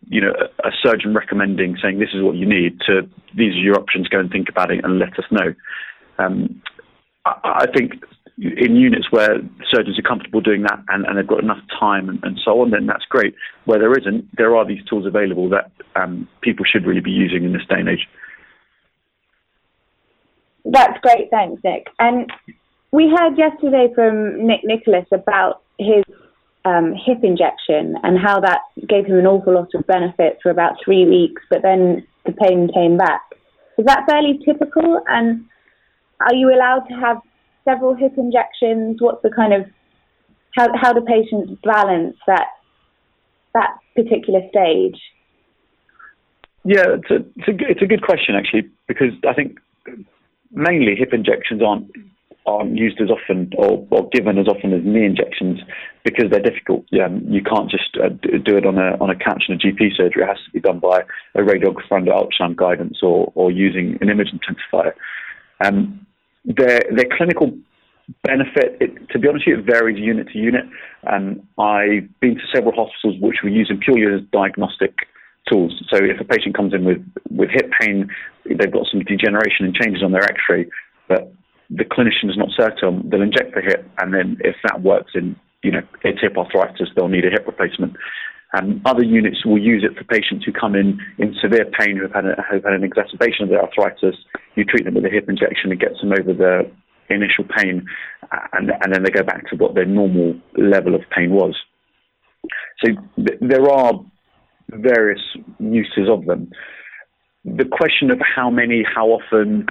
you 0.10 0.22
know, 0.22 0.34
a, 0.64 0.68
a 0.68 0.72
surgeon 0.82 1.14
recommending, 1.14 1.78
saying 1.82 2.00
this 2.00 2.14
is 2.14 2.24
what 2.24 2.36
you 2.36 2.46
need, 2.46 2.80
to 2.88 3.02
these 3.36 3.54
are 3.54 3.60
your 3.60 3.78
options, 3.78 4.08
go 4.08 4.20
and 4.20 4.32
think 4.32 4.50
about 4.50 4.72
it 4.72 4.84
and 4.84 5.00
let 5.00 5.18
us 5.20 5.26
know. 5.32 5.54
Um, 6.18 6.62
I, 7.26 7.34
I 7.44 7.66
think 7.76 7.94
in 8.38 8.76
units 8.76 9.12
where 9.12 9.40
surgeons 9.72 9.98
are 9.98 10.04
comfortable 10.04 10.42
doing 10.42 10.62
that 10.62 10.80
and, 10.90 11.06
and 11.06 11.18
they've 11.18 11.28
got 11.28 11.42
enough 11.42 11.62
time 11.80 12.08
and, 12.08 12.20
and, 12.24 12.40
so 12.46 12.62
on, 12.62 12.70
then 12.70 12.86
that's 12.86 13.06
great. 13.06 13.34
Where 13.66 13.80
there 13.80 13.98
isn't, 13.98 14.36
there 14.36 14.56
are 14.56 14.66
these 14.66 14.84
tools 14.86 15.08
available 15.08 15.50
that 15.50 15.72
um, 15.96 16.28
people 16.42 16.64
should 16.64 16.86
really 16.86 17.02
be 17.02 17.12
using 17.12 17.44
in 17.44 17.54
this 17.54 17.66
day 17.68 17.80
and 17.80 17.90
age. 17.90 18.08
That's 20.66 21.00
great, 21.02 21.30
thanks, 21.32 21.62
Nick. 21.64 21.88
And 21.98 22.32
we 22.92 23.10
heard 23.10 23.38
yesterday 23.38 23.88
from 23.96 24.46
Nick 24.46 24.62
Nicholas 24.64 25.08
about 25.12 25.64
his 25.80 26.04
um, 26.64 26.94
hip 26.94 27.24
injection 27.24 27.96
and 28.04 28.20
how 28.20 28.40
that 28.42 28.60
gave 28.88 29.06
him 29.06 29.18
an 29.18 29.26
awful 29.26 29.54
lot 29.54 29.70
of 29.74 29.88
benefit 29.88 30.38
for 30.44 30.52
about 30.52 30.76
three 30.84 31.06
weeks, 31.06 31.42
but 31.50 31.62
then 31.64 32.06
the 32.26 32.34
pain 32.34 32.70
came 32.74 32.98
back. 32.98 33.22
Is 33.80 33.86
that 33.86 34.06
fairly 34.08 34.40
typical? 34.46 35.02
And 35.08 35.46
are 36.20 36.36
you 36.36 36.54
allowed 36.54 36.82
to 36.90 36.94
have 36.96 37.18
several 37.68 37.96
hip 37.96 38.14
injections? 38.18 38.98
What's 39.00 39.22
the 39.24 39.32
kind 39.36 39.54
of 39.54 39.66
how 40.56 40.68
how 40.76 40.94
do 40.94 41.02
patients 41.02 41.60
balance 41.64 42.16
that 42.28 42.48
that 43.54 43.78
particular 43.96 44.42
stage? 44.50 45.00
Yeah, 46.64 46.84
it's 47.00 47.10
a, 47.10 47.16
it's 47.36 47.48
a, 47.48 47.72
it's 47.72 47.82
a 47.82 47.86
good 47.86 48.02
question 48.02 48.36
actually 48.36 48.70
because 48.88 49.14
I 49.28 49.34
think 49.34 49.58
mainly 50.52 50.96
hip 50.96 51.14
injections 51.14 51.62
aren't 51.62 51.90
aren't 52.46 52.78
used 52.78 53.00
as 53.02 53.10
often 53.10 53.52
or, 53.58 53.86
or 53.92 54.10
given 54.10 54.38
as 54.38 54.48
often 54.48 54.74
as 54.74 54.82
knee 54.84 55.06
injections 55.06 55.60
because 56.04 56.32
they're 56.32 56.42
difficult. 56.42 56.86
Yeah, 56.92 57.10
you 57.28 57.42
can't 57.44 57.70
just 57.70 57.98
uh, 58.02 58.10
do 58.10 58.56
it 58.56 58.66
on 58.66 58.78
a 58.78 58.98
on 59.02 59.10
a 59.10 59.16
couch 59.16 59.44
in 59.48 59.56
a 59.56 59.58
GP 59.58 59.96
surgery. 59.98 60.24
It 60.24 60.28
has 60.28 60.38
to 60.46 60.52
be 60.52 60.62
done 60.62 60.80
by 60.80 61.02
a 61.36 61.40
radiographer 61.40 61.92
under 61.92 62.12
ultrasound 62.12 62.56
guidance 62.56 63.00
or 63.04 63.32
or 63.36 63.52
using 63.52 63.98
an 64.02 64.10
image 64.10 64.30
intensifier. 64.34 64.94
Um, 65.64 66.06
their 66.48 66.82
their 66.96 67.06
clinical 67.16 67.52
benefit, 68.24 68.78
it, 68.80 69.10
to 69.10 69.20
be 69.20 69.28
honest 69.28 69.46
with 69.46 69.58
you, 69.58 69.60
it 69.60 69.66
varies 69.66 70.00
unit 70.00 70.28
to 70.30 70.38
unit. 70.38 70.66
Um, 71.12 71.42
I've 71.60 72.08
been 72.22 72.36
to 72.36 72.48
several 72.56 72.74
hospitals 72.74 73.22
which 73.22 73.38
were 73.44 73.50
using 73.50 73.80
purely 73.80 74.06
as 74.16 74.22
diagnostic 74.32 74.94
tools. 75.52 75.74
So 75.90 75.98
if 75.98 76.20
a 76.20 76.24
patient 76.24 76.56
comes 76.56 76.74
in 76.74 76.86
with, 76.86 77.04
with 77.30 77.50
hip 77.52 77.70
pain, 77.80 78.10
they've 78.46 78.72
got 78.72 78.88
some 78.92 79.02
degeneration 79.02 79.66
and 79.66 79.76
changes 79.76 80.04
on 80.04 80.12
their 80.12 80.24
x-ray, 80.24 80.68
but 81.08 81.34
the 81.70 81.84
clinician 81.84 82.30
is 82.30 82.38
not 82.38 82.50
certain, 82.58 83.10
they'll 83.10 83.22
inject 83.22 83.54
the 83.56 83.62
hip, 83.62 83.90
and 84.00 84.14
then 84.14 84.38
if 84.42 84.56
that 84.64 84.82
works 84.82 85.12
in, 85.16 85.36
you 85.64 85.72
know, 85.72 85.82
it's 86.04 86.22
hip 86.22 86.38
arthritis, 86.38 86.90
they'll 86.96 87.10
need 87.10 87.26
a 87.26 87.30
hip 87.30 87.46
replacement. 87.46 87.96
Um, 88.54 88.82
other 88.86 89.04
units 89.04 89.46
will 89.46 89.60
use 89.60 89.84
it 89.84 89.98
for 89.98 90.04
patients 90.06 90.46
who 90.46 90.54
come 90.54 90.74
in 90.76 91.00
in 91.18 91.36
severe 91.42 91.66
pain, 91.78 91.98
who 91.98 92.04
have 92.04 92.14
had, 92.14 92.26
a, 92.26 92.36
have 92.50 92.64
had 92.64 92.74
an 92.74 92.84
exacerbation 92.84 93.44
of 93.44 93.50
their 93.50 93.62
arthritis. 93.62 94.16
You 94.56 94.64
treat 94.64 94.86
them 94.86 94.96
with 94.96 95.06
a 95.06 95.10
hip 95.10 95.28
injection, 95.28 95.72
it 95.72 95.80
gets 95.80 96.00
them 96.00 96.14
over 96.14 96.34
the 96.34 96.72
initial 97.10 97.44
pain, 97.58 97.86
and, 98.54 98.72
and 98.82 98.94
then 98.94 99.04
they 99.04 99.12
go 99.12 99.24
back 99.24 99.50
to 99.50 99.56
what 99.56 99.76
their 99.76 99.86
normal 99.86 100.36
level 100.58 100.96
of 100.96 101.02
pain 101.16 101.32
was. 101.32 101.56
So 102.84 102.92
th- 103.18 103.40
there 103.42 103.70
are 103.70 103.94
various 104.70 105.22
uses 105.60 106.10
of 106.10 106.26
them. 106.26 106.52
The 107.44 107.66
question 107.66 108.12
of 108.12 108.20
how 108.20 108.50
many, 108.50 108.84
how 108.84 109.08
often, 109.08 109.68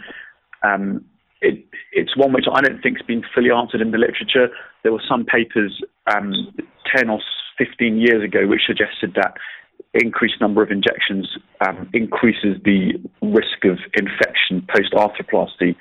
um, 0.63 1.05
it, 1.41 1.65
it's 1.93 2.17
one 2.17 2.33
which 2.33 2.47
I 2.51 2.61
don't 2.61 2.81
think 2.83 2.99
has 2.99 3.07
been 3.07 3.23
fully 3.35 3.51
answered 3.51 3.81
in 3.81 3.91
the 3.91 3.99
literature. 3.99 4.49
There 4.83 4.93
were 4.93 5.03
some 5.09 5.25
papers 5.25 5.83
um, 6.07 6.33
10 6.95 7.11
or 7.11 7.21
15 7.59 7.99
years 7.99 8.23
ago 8.25 8.47
which 8.47 8.63
suggested 8.67 9.15
that 9.15 9.35
increased 9.95 10.41
number 10.41 10.63
of 10.63 10.71
injections 10.71 11.29
um, 11.67 11.89
increases 11.93 12.57
the 12.65 12.93
risk 13.23 13.65
of 13.65 13.79
infection 13.95 14.67
post 14.75 14.93
arthroplasty, 14.93 15.77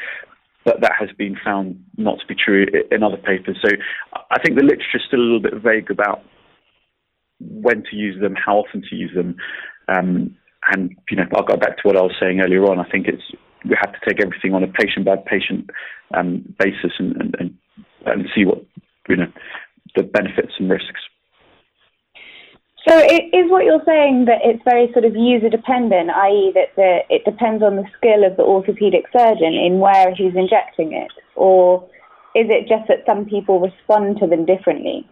but 0.64 0.82
that 0.82 0.94
has 1.00 1.10
been 1.18 1.36
found 1.44 1.84
not 1.98 2.20
to 2.20 2.26
be 2.26 2.36
true 2.36 2.66
in 2.92 3.04
other 3.04 3.18
papers. 3.18 3.58
So 3.64 3.72
I 4.32 4.40
think 4.42 4.58
the 4.58 4.64
literature 4.64 4.96
is 4.96 5.04
still 5.08 5.20
a 5.20 5.22
little 5.22 5.42
bit 5.42 5.54
vague 5.62 5.92
about 5.92 6.24
when 7.40 7.84
to 7.90 7.96
use 7.96 8.20
them, 8.22 8.36
how 8.36 8.58
often 8.58 8.82
to 8.90 8.96
use 8.96 9.12
them. 9.14 9.36
Um, 9.88 10.36
and 10.74 10.96
you 11.10 11.18
know, 11.18 11.26
I'll 11.36 11.44
go 11.44 11.58
back 11.58 11.78
to 11.78 11.84
what 11.84 11.98
I 11.98 12.02
was 12.02 12.16
saying 12.20 12.42
earlier 12.42 12.64
on. 12.66 12.80
I 12.80 12.90
think 12.90 13.08
it's 13.08 13.24
we 13.66 13.76
have 13.84 13.94
to 13.94 14.00
take 14.08 14.24
everything 14.24 14.54
on 14.54 14.64
a 14.64 14.68
patient 14.68 15.06
by 15.06 15.16
patient 15.18 15.70
um, 16.14 16.54
basis 16.60 16.92
and, 17.00 17.16
and, 17.18 17.36
and, 17.40 17.58
and 18.06 18.26
see 18.36 18.46
what 18.46 18.64
you 19.10 19.18
know 19.18 19.32
the 19.96 20.04
benefits 20.04 20.54
and 20.60 20.70
risks. 20.70 21.02
So 22.88 22.96
is 23.00 23.50
what 23.50 23.66
you're 23.66 23.84
saying 23.86 24.26
that 24.26 24.40
it's 24.44 24.62
very 24.64 24.92
sort 24.94 25.06
of 25.06 25.16
user 25.16 25.50
dependent, 25.50 26.12
i.e., 26.12 26.52
that 26.54 26.76
the, 26.76 27.00
it 27.10 27.26
depends 27.26 27.64
on 27.64 27.78
the 27.78 27.86
skill 27.98 28.24
of 28.24 28.38
the 28.38 28.44
orthopedic 28.44 29.06
surgeon 29.12 29.54
in 29.54 29.80
where 29.80 30.14
he's 30.14 30.36
injecting 30.36 30.94
it, 30.94 31.12
or 31.36 31.84
is 32.36 32.46
it 32.50 32.68
just 32.70 32.88
that 32.88 33.02
some 33.08 33.26
people 33.26 33.60
respond 33.60 34.20
to 34.20 34.28
them 34.28 34.46
differently? 34.46 35.08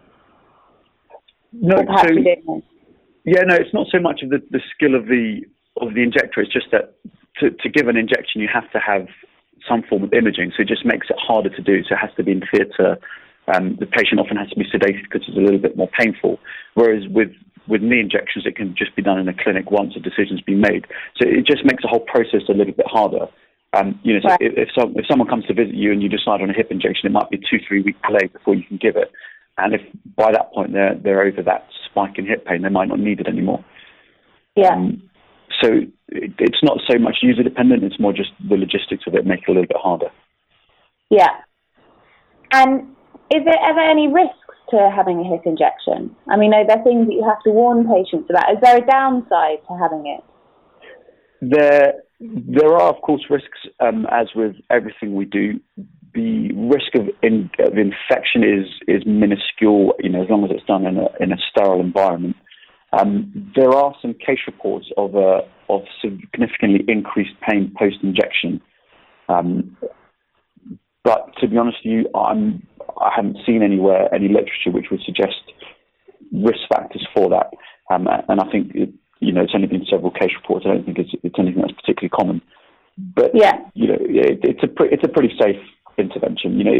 No, 1.51 1.77
so, 1.77 2.09
yeah, 3.25 3.43
no, 3.43 3.55
it's 3.55 3.73
not 3.73 3.87
so 3.91 3.99
much 3.99 4.21
of 4.21 4.29
the, 4.29 4.41
the 4.51 4.61
skill 4.75 4.95
of 4.95 5.07
the 5.07 5.41
of 5.81 5.95
the 5.95 6.03
injector 6.03 6.41
It's 6.41 6.53
just 6.53 6.67
that 6.71 6.95
to, 7.39 7.49
to 7.49 7.69
give 7.69 7.87
an 7.87 7.97
injection, 7.97 8.41
you 8.41 8.49
have 8.53 8.69
to 8.71 8.79
have 8.79 9.07
some 9.67 9.81
form 9.83 10.03
of 10.03 10.13
imaging, 10.13 10.51
so 10.55 10.61
it 10.61 10.67
just 10.67 10.85
makes 10.85 11.07
it 11.09 11.15
harder 11.17 11.49
to 11.49 11.61
do. 11.61 11.83
So 11.83 11.95
it 11.95 11.99
has 11.99 12.11
to 12.17 12.23
be 12.23 12.33
in 12.33 12.43
theatre. 12.51 12.97
Um, 13.53 13.77
the 13.79 13.87
patient 13.87 14.19
often 14.19 14.37
has 14.37 14.49
to 14.49 14.55
be 14.55 14.65
sedated 14.65 15.03
because 15.03 15.25
it's 15.27 15.37
a 15.37 15.41
little 15.41 15.59
bit 15.59 15.75
more 15.75 15.89
painful. 15.97 16.39
Whereas 16.75 17.03
with 17.09 17.31
with 17.67 17.81
knee 17.81 17.99
injections, 17.99 18.45
it 18.45 18.55
can 18.55 18.75
just 18.77 18.95
be 18.95 19.01
done 19.01 19.19
in 19.19 19.27
a 19.27 19.33
clinic 19.33 19.71
once 19.71 19.93
a 19.95 19.99
decision's 19.99 20.41
been 20.41 20.61
made. 20.61 20.85
So 21.21 21.27
it 21.27 21.45
just 21.45 21.63
makes 21.63 21.81
the 21.81 21.89
whole 21.89 22.01
process 22.01 22.41
a 22.49 22.53
little 22.53 22.73
bit 22.73 22.87
harder. 22.87 23.27
Um, 23.73 23.99
you 24.03 24.13
know, 24.13 24.19
so 24.21 24.29
right. 24.29 24.41
if, 24.41 24.53
if, 24.55 24.69
some, 24.77 24.93
if 24.95 25.05
someone 25.07 25.27
comes 25.27 25.45
to 25.45 25.53
visit 25.53 25.73
you 25.73 25.91
and 25.91 26.01
you 26.03 26.09
decide 26.09 26.41
on 26.41 26.49
a 26.49 26.53
hip 26.53 26.69
injection, 26.69 27.07
it 27.07 27.11
might 27.11 27.29
be 27.29 27.37
two, 27.37 27.57
three 27.67 27.81
week 27.81 27.95
delay 28.05 28.27
before 28.31 28.55
you 28.55 28.63
can 28.63 28.77
give 28.77 28.95
it. 28.95 29.11
And 29.57 29.73
if 29.73 29.81
by 30.15 30.31
that 30.31 30.51
point 30.51 30.73
they're 30.73 30.95
they're 30.95 31.21
over 31.21 31.43
that 31.43 31.67
spike 31.85 32.17
in 32.17 32.25
hip 32.25 32.45
pain, 32.45 32.63
they 32.63 32.69
might 32.69 32.87
not 32.87 32.99
need 32.99 33.19
it 33.19 33.27
anymore. 33.27 33.63
Yeah. 34.55 34.73
Um, 34.73 35.03
so 35.61 35.69
it, 36.09 36.33
it's 36.39 36.63
not 36.63 36.79
so 36.89 36.97
much 36.97 37.17
user 37.21 37.43
dependent; 37.43 37.83
it's 37.83 37.99
more 37.99 38.13
just 38.13 38.31
the 38.49 38.55
logistics 38.55 39.03
of 39.05 39.13
it 39.13 39.25
make 39.25 39.41
it 39.47 39.49
a 39.49 39.51
little 39.51 39.67
bit 39.67 39.77
harder. 39.77 40.09
Yeah. 41.09 41.29
And 42.51 42.95
is 43.29 43.43
there 43.45 43.59
ever 43.63 43.79
any 43.79 44.07
risks 44.07 44.52
to 44.69 44.89
having 44.93 45.19
a 45.19 45.23
hip 45.23 45.41
injection? 45.45 46.15
I 46.29 46.37
mean, 46.37 46.53
are 46.53 46.65
there 46.65 46.83
things 46.83 47.07
that 47.07 47.13
you 47.13 47.23
have 47.27 47.41
to 47.43 47.51
warn 47.51 47.87
patients 47.87 48.29
about? 48.29 48.51
Is 48.51 48.57
there 48.61 48.77
a 48.77 48.85
downside 48.85 49.59
to 49.67 49.77
having 49.77 50.07
it? 50.07 50.23
There, 51.41 51.93
there 52.19 52.73
are 52.73 52.89
of 52.93 53.01
course 53.01 53.25
risks, 53.29 53.59
um, 53.79 54.07
as 54.11 54.27
with 54.35 54.55
everything 54.69 55.15
we 55.15 55.25
do. 55.25 55.59
The 56.13 56.51
risk 56.53 56.93
of, 56.95 57.09
in, 57.23 57.49
of, 57.59 57.73
infection 57.77 58.43
is 58.43 58.67
is 58.87 59.03
minuscule, 59.05 59.93
you 59.99 60.09
know, 60.09 60.23
as 60.23 60.29
long 60.29 60.45
as 60.45 60.51
it's 60.51 60.65
done 60.65 60.85
in 60.85 60.97
a 60.97 61.07
in 61.19 61.33
a 61.33 61.37
sterile 61.49 61.81
environment. 61.81 62.35
Um, 62.93 63.51
there 63.55 63.71
are 63.71 63.95
some 64.01 64.13
case 64.13 64.39
reports 64.45 64.85
of 64.95 65.15
uh, 65.15 65.41
of 65.69 65.81
significantly 66.01 66.85
increased 66.87 67.33
pain 67.41 67.73
post 67.77 67.97
injection, 68.03 68.61
um, 69.27 69.75
but 71.03 71.35
to 71.41 71.47
be 71.47 71.57
honest 71.57 71.77
with 71.83 71.91
you, 71.91 72.09
I'm 72.15 72.65
I 73.03 73.11
haven't 73.15 73.37
seen 73.45 73.61
anywhere 73.63 74.13
any 74.13 74.27
literature 74.27 74.71
which 74.71 74.87
would 74.91 75.01
suggest 75.05 75.41
risk 76.31 76.61
factors 76.73 77.05
for 77.13 77.29
that. 77.29 77.51
Um, 77.93 78.07
and 78.29 78.39
I 78.39 78.49
think 78.51 78.71
it, 78.73 78.89
you 79.19 79.31
know 79.31 79.41
it's 79.41 79.53
only 79.55 79.67
been 79.67 79.85
several 79.89 80.11
case 80.11 80.31
reports. 80.41 80.65
I 80.65 80.73
don't 80.73 80.85
think 80.85 80.99
it's, 80.99 81.11
it's 81.23 81.35
anything 81.37 81.61
that's 81.61 81.73
particularly 81.73 82.09
common. 82.09 82.41
But 82.97 83.31
yeah, 83.33 83.53
you 83.73 83.87
know, 83.87 83.97
it, 83.99 84.39
it's 84.43 84.63
a 84.63 84.67
pre- 84.67 84.91
it's 84.91 85.03
a 85.03 85.09
pretty 85.09 85.33
safe 85.41 85.61
intervention. 85.97 86.57
You 86.57 86.63
know, 86.63 86.79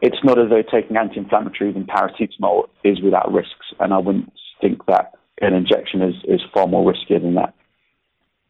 it's 0.00 0.22
not 0.22 0.38
as 0.38 0.50
though 0.50 0.62
taking 0.62 0.96
anti-inflammatories 0.96 1.76
and 1.76 1.88
paracetamol 1.88 2.68
is 2.84 3.00
without 3.00 3.32
risks, 3.32 3.72
and 3.80 3.92
I 3.92 3.98
wouldn't 3.98 4.32
think 4.60 4.86
that 4.86 5.12
an 5.40 5.54
injection 5.54 6.02
is, 6.02 6.14
is 6.28 6.40
far 6.52 6.66
more 6.66 6.90
riskier 6.90 7.20
than 7.20 7.34
that. 7.34 7.54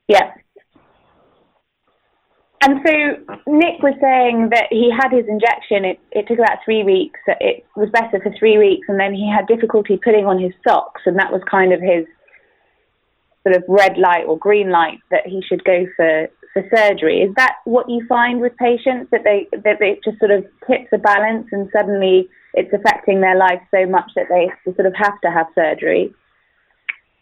Yeah. 0.08 0.32
And 2.62 2.80
so 2.86 2.92
Nick 3.46 3.82
was 3.82 3.94
saying 4.00 4.48
that 4.50 4.68
he 4.70 4.90
had 4.90 5.12
his 5.12 5.26
injection. 5.28 5.84
It, 5.84 6.00
it 6.12 6.26
took 6.26 6.38
about 6.38 6.64
three 6.64 6.82
weeks. 6.82 7.20
It 7.26 7.66
was 7.76 7.90
better 7.90 8.20
for 8.22 8.32
three 8.38 8.56
weeks, 8.56 8.88
and 8.88 8.98
then 8.98 9.12
he 9.12 9.30
had 9.30 9.46
difficulty 9.46 9.98
putting 10.02 10.24
on 10.24 10.40
his 10.40 10.52
socks, 10.66 11.02
and 11.04 11.18
that 11.18 11.30
was 11.30 11.42
kind 11.50 11.72
of 11.72 11.80
his 11.80 12.06
sort 13.42 13.56
of 13.56 13.64
red 13.68 13.98
light 13.98 14.24
or 14.26 14.38
green 14.38 14.70
light 14.70 14.98
that 15.10 15.26
he 15.26 15.42
should 15.46 15.62
go 15.64 15.84
for, 15.96 16.28
for 16.54 16.62
surgery. 16.74 17.20
Is 17.20 17.34
that 17.36 17.56
what 17.64 17.88
you 17.88 18.06
find 18.08 18.40
with 18.40 18.56
patients 18.56 19.10
that 19.10 19.24
they 19.24 19.46
that 19.52 19.80
it 19.80 20.00
just 20.02 20.18
sort 20.18 20.30
of 20.30 20.44
tips 20.66 20.88
the 20.90 20.98
balance 20.98 21.46
and 21.52 21.68
suddenly 21.70 22.28
it's 22.54 22.72
affecting 22.72 23.20
their 23.20 23.36
life 23.36 23.60
so 23.70 23.84
much 23.84 24.10
that 24.16 24.26
they 24.30 24.48
sort 24.72 24.86
of 24.86 24.94
have 24.96 25.20
to 25.20 25.30
have 25.30 25.46
surgery? 25.54 26.14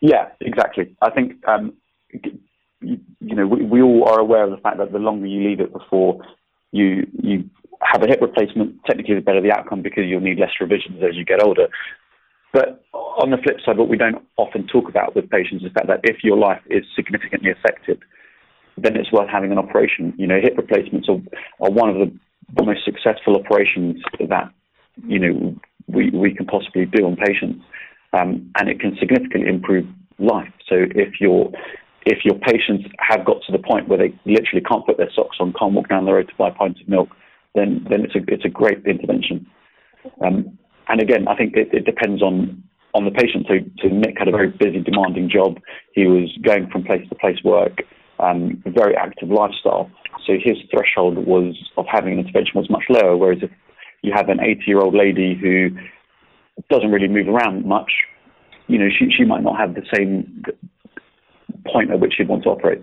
Yeah, 0.01 0.29
exactly. 0.41 0.95
I 1.03 1.11
think 1.11 1.33
um, 1.49 1.75
you, 2.83 3.01
you, 3.21 3.35
know 3.35 3.47
we, 3.47 3.65
we 3.65 3.83
all 3.83 4.09
are 4.09 4.21
aware 4.21 4.45
of 4.45 4.51
the 4.51 4.57
fact 4.59 4.79
that 4.79 4.93
the 4.93 4.99
longer 4.99 5.27
you 5.27 5.49
leave 5.49 5.61
it 5.61 5.73
before 5.73 6.21
you 6.73 7.07
you 7.23 7.49
have 7.83 8.03
a 8.03 8.07
hip 8.07 8.21
replacement, 8.21 8.77
technically 8.85 9.15
the 9.15 9.21
better 9.21 9.41
the 9.41 9.53
outcome 9.53 9.83
because 9.83 10.05
you'll 10.07 10.21
need 10.21 10.39
less 10.39 10.53
revisions 10.61 11.03
as 11.03 11.17
you 11.17 11.25
get 11.25 11.43
older. 11.43 11.69
But 12.53 12.85
on 12.93 13.31
the 13.31 13.39
flip 13.39 13.57
side, 13.65 13.79
what 13.79 13.89
we 13.89 13.97
don't 13.97 14.23
often 14.37 14.67
talk 14.67 14.89
about 14.89 15.17
with 15.17 15.31
patients 15.31 15.65
is 15.65 15.71
the 15.73 15.75
fact 15.75 15.89
that 15.89 16.01
if 16.05 16.23
your 16.23 16.37
life 16.37 16.61
is 16.69 16.85
significantly 16.95 17.51
affected, 17.51 18.03
then 18.77 18.97
it's 18.97 19.11
worth 19.11 19.29
having 19.29 19.53
an 19.53 19.59
operation. 19.59 20.15
You 20.19 20.27
know, 20.27 20.39
hip 20.41 20.57
replacements 20.57 21.09
are, 21.09 21.21
are 21.61 21.71
one 21.71 21.89
of 21.89 21.97
the, 21.97 22.13
most 22.63 22.85
successful 22.85 23.35
operations 23.37 24.03
that 24.29 24.53
you 25.07 25.19
know 25.19 25.55
we, 25.87 26.11
we 26.11 26.35
can 26.35 26.45
possibly 26.45 26.85
do 26.85 27.07
on 27.07 27.17
patients 27.17 27.65
um, 28.13 28.51
and 28.59 28.69
it 28.69 28.79
can 28.79 28.95
significantly 29.01 29.49
improve 29.49 29.87
life. 30.19 30.53
So 30.69 30.77
if 30.95 31.19
your 31.19 31.51
if 32.05 32.25
your 32.25 32.35
patients 32.39 32.85
have 32.99 33.25
got 33.25 33.43
to 33.47 33.53
the 33.53 33.59
point 33.59 33.89
where 33.89 33.99
they 33.99 34.15
literally 34.25 34.63
can't 34.63 34.85
put 34.85 34.97
their 34.97 35.11
socks 35.15 35.37
on, 35.41 35.53
can't 35.59 35.73
walk 35.73 35.89
down 35.89 36.05
the 36.05 36.13
road 36.13 36.29
to 36.29 36.35
buy 36.37 36.51
pints 36.51 36.81
of 36.81 36.89
milk, 36.89 37.09
then 37.55 37.87
then 37.89 38.05
it's 38.05 38.15
a 38.15 38.21
it's 38.29 38.45
a 38.45 38.49
great 38.49 38.85
intervention. 38.87 39.47
Um, 40.25 40.59
and 40.89 41.01
again, 41.01 41.29
I 41.29 41.37
think 41.37 41.57
it, 41.57 41.69
it 41.73 41.85
depends 41.85 42.23
on 42.23 42.63
on 42.95 43.05
the 43.05 43.11
patient. 43.11 43.47
So, 43.49 43.55
so 43.81 43.89
Nick 43.89 44.19
had 44.19 44.29
a 44.29 44.33
very 44.33 44.51
busy, 44.51 44.81
demanding 44.81 45.31
job. 45.31 45.59
He 45.95 46.07
was 46.07 46.29
going 46.43 46.69
from 46.71 46.85
place 46.85 47.09
to 47.09 47.15
place 47.15 47.39
work, 47.45 47.83
um, 48.19 48.63
a 48.67 48.71
very 48.71 48.95
active 48.97 49.31
lifestyle. 49.31 49.91
So 50.27 50.35
his 50.35 50.59
threshold 50.71 51.19
was 51.27 51.55
of 51.77 51.87
having 51.91 52.13
an 52.15 52.19
intervention 52.21 52.53
was 52.55 52.71
much 52.71 52.85
lower. 52.89 53.17
Whereas 53.17 53.39
if 53.43 53.51
you 54.03 54.13
have 54.15 54.29
an 54.29 54.41
80 54.41 54.63
year 54.67 54.81
old 54.81 54.95
lady 54.95 55.35
who 55.41 55.71
doesn't 56.69 56.91
really 56.91 57.09
move 57.09 57.29
around 57.29 57.65
much, 57.65 57.91
you 58.67 58.79
know, 58.79 58.89
she, 58.91 59.11
she 59.17 59.25
might 59.25 59.43
not 59.43 59.59
have 59.59 59.75
the 59.75 59.83
same 59.95 60.45
point 61.67 61.91
at 61.91 62.01
which 62.01 62.15
you'd 62.19 62.29
want 62.29 62.45
to 62.45 62.51
operate. 62.51 62.83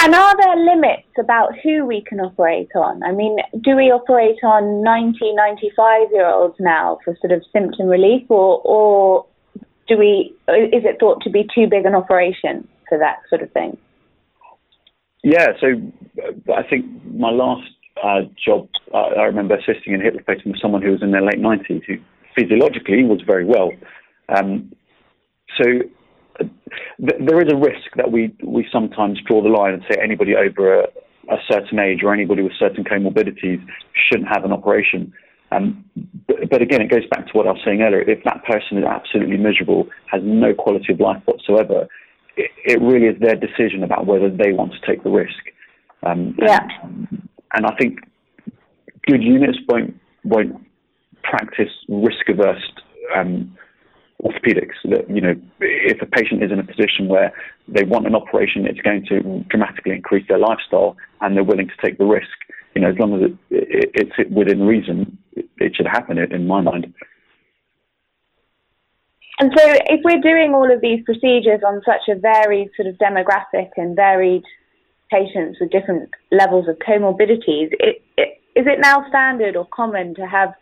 And 0.00 0.14
are 0.14 0.36
there 0.36 0.56
limits 0.56 1.08
about 1.18 1.58
who 1.62 1.84
we 1.84 2.02
can 2.02 2.20
operate 2.20 2.68
on? 2.76 3.02
I 3.02 3.10
mean, 3.10 3.36
do 3.62 3.74
we 3.74 3.90
operate 3.90 4.38
on 4.44 4.82
90, 4.82 5.34
95 5.34 6.08
year 6.12 6.26
olds 6.26 6.54
now 6.60 6.98
for 7.04 7.16
sort 7.20 7.32
of 7.32 7.42
symptom 7.52 7.88
relief, 7.88 8.22
or, 8.28 8.60
or 8.64 9.26
do 9.88 9.98
we, 9.98 10.34
is 10.48 10.84
it 10.84 10.98
thought 11.00 11.20
to 11.22 11.30
be 11.30 11.48
too 11.52 11.66
big 11.68 11.84
an 11.84 11.96
operation 11.96 12.68
for 12.88 12.96
that 12.98 13.18
sort 13.28 13.42
of 13.42 13.50
thing? 13.52 13.76
Yeah, 15.24 15.48
so 15.60 15.66
uh, 16.22 16.52
I 16.52 16.62
think 16.62 16.86
my 17.04 17.30
last 17.30 17.68
uh, 18.02 18.20
job, 18.42 18.68
uh, 18.94 19.18
I 19.18 19.24
remember 19.24 19.56
assisting 19.56 19.94
in 19.94 20.00
hip 20.00 20.14
replacement 20.14 20.54
with 20.54 20.62
someone 20.62 20.82
who 20.82 20.92
was 20.92 21.02
in 21.02 21.10
their 21.10 21.22
late 21.22 21.40
90s 21.40 21.82
who 21.86 21.96
physiologically 22.36 23.02
was 23.02 23.20
very 23.26 23.44
well. 23.44 23.72
Um, 24.28 24.72
so 25.60 25.64
there 26.98 27.40
is 27.40 27.52
a 27.52 27.56
risk 27.56 27.90
that 27.96 28.10
we, 28.10 28.34
we 28.44 28.66
sometimes 28.72 29.20
draw 29.26 29.42
the 29.42 29.48
line 29.48 29.74
and 29.74 29.82
say 29.90 29.96
anybody 30.02 30.34
over 30.34 30.80
a, 30.80 30.84
a 31.30 31.36
certain 31.50 31.78
age 31.78 32.00
or 32.02 32.12
anybody 32.12 32.42
with 32.42 32.52
certain 32.58 32.84
comorbidities 32.84 33.64
shouldn't 34.08 34.28
have 34.28 34.44
an 34.44 34.52
operation. 34.52 35.12
Um, 35.50 35.84
but, 36.26 36.50
but, 36.50 36.62
again, 36.62 36.82
it 36.82 36.90
goes 36.90 37.06
back 37.10 37.26
to 37.26 37.32
what 37.32 37.46
I 37.46 37.52
was 37.52 37.60
saying 37.64 37.80
earlier. 37.80 38.02
If 38.02 38.22
that 38.24 38.44
person 38.44 38.78
is 38.78 38.84
absolutely 38.84 39.38
miserable, 39.38 39.88
has 40.12 40.20
no 40.22 40.52
quality 40.52 40.92
of 40.92 41.00
life 41.00 41.22
whatsoever, 41.24 41.88
it, 42.36 42.50
it 42.64 42.80
really 42.82 43.06
is 43.06 43.18
their 43.20 43.34
decision 43.34 43.82
about 43.82 44.06
whether 44.06 44.28
they 44.28 44.52
want 44.52 44.72
to 44.72 44.86
take 44.86 45.02
the 45.04 45.10
risk. 45.10 45.38
Um, 46.04 46.36
yeah. 46.38 46.60
And, 46.82 47.28
and 47.54 47.66
I 47.66 47.74
think 47.76 48.00
good 49.06 49.22
units 49.22 49.58
won't 49.68 49.98
won't 50.24 50.54
practice 51.22 51.72
risk 51.88 52.28
averse 52.28 52.70
um, 53.16 53.56
orthopedics. 54.22 54.76
That 54.84 55.08
you 55.08 55.20
know, 55.20 55.34
if 55.60 56.00
a 56.02 56.06
patient 56.06 56.42
is 56.42 56.50
in 56.50 56.58
a 56.58 56.64
position 56.64 57.08
where 57.08 57.32
they 57.66 57.84
want 57.84 58.06
an 58.06 58.14
operation, 58.14 58.66
it's 58.66 58.80
going 58.80 59.06
to 59.06 59.44
dramatically 59.48 59.92
increase 59.92 60.26
their 60.28 60.38
lifestyle, 60.38 60.96
and 61.20 61.36
they're 61.36 61.44
willing 61.44 61.68
to 61.68 61.86
take 61.86 61.98
the 61.98 62.04
risk. 62.04 62.28
You 62.74 62.82
know, 62.82 62.90
as 62.90 62.98
long 62.98 63.14
as 63.14 63.30
it, 63.30 63.36
it, 63.50 63.90
it's 63.94 64.30
within 64.30 64.62
reason, 64.62 65.18
it 65.34 65.76
should 65.76 65.86
happen. 65.86 66.18
In 66.18 66.46
my 66.46 66.60
mind. 66.60 66.92
And 69.40 69.52
so, 69.56 69.62
if 69.86 70.00
we're 70.04 70.20
doing 70.20 70.52
all 70.52 70.72
of 70.72 70.80
these 70.80 71.02
procedures 71.04 71.60
on 71.66 71.80
such 71.86 72.08
a 72.08 72.18
varied 72.18 72.70
sort 72.76 72.88
of 72.88 72.96
demographic 72.96 73.70
and 73.76 73.94
varied 73.94 74.42
patients 75.10 75.58
with 75.60 75.70
different 75.70 76.10
levels 76.32 76.68
of 76.68 76.76
comorbidities, 76.78 77.70
it, 77.78 78.02
it, 78.16 78.40
is 78.56 78.66
it 78.66 78.80
now 78.80 79.08
standard 79.08 79.54
or 79.54 79.66
common 79.72 80.14
to 80.16 80.26
have 80.26 80.52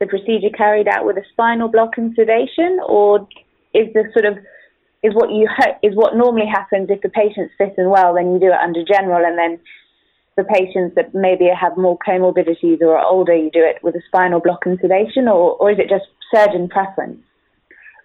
the 0.00 0.06
procedure 0.06 0.50
carried 0.56 0.88
out 0.88 1.06
with 1.06 1.16
a 1.16 1.24
spinal 1.32 1.68
block 1.68 1.96
and 1.96 2.14
sedation, 2.14 2.78
or 2.86 3.26
is 3.72 3.92
the 3.94 4.04
sort 4.12 4.24
of 4.24 4.38
is 5.02 5.14
what 5.14 5.30
you 5.30 5.48
is 5.82 5.94
what 5.94 6.16
normally 6.16 6.46
happens 6.46 6.88
if 6.90 7.00
the 7.02 7.08
patient's 7.08 7.54
fit 7.58 7.74
and 7.76 7.90
well, 7.90 8.14
then 8.14 8.32
you 8.32 8.40
do 8.40 8.46
it 8.46 8.62
under 8.62 8.84
general, 8.84 9.24
and 9.24 9.38
then 9.38 9.60
the 10.36 10.44
patients 10.44 10.94
that 10.96 11.14
maybe 11.14 11.46
have 11.48 11.76
more 11.76 11.98
comorbidities 11.98 12.80
or 12.80 12.98
are 12.98 13.06
older, 13.06 13.34
you 13.34 13.50
do 13.52 13.62
it 13.62 13.82
with 13.84 13.94
a 13.94 14.02
spinal 14.08 14.40
block 14.40 14.66
and 14.66 14.78
sedation, 14.80 15.28
or, 15.28 15.54
or 15.56 15.70
is 15.70 15.78
it 15.78 15.88
just 15.88 16.06
surgeon 16.34 16.68
preference? 16.68 17.20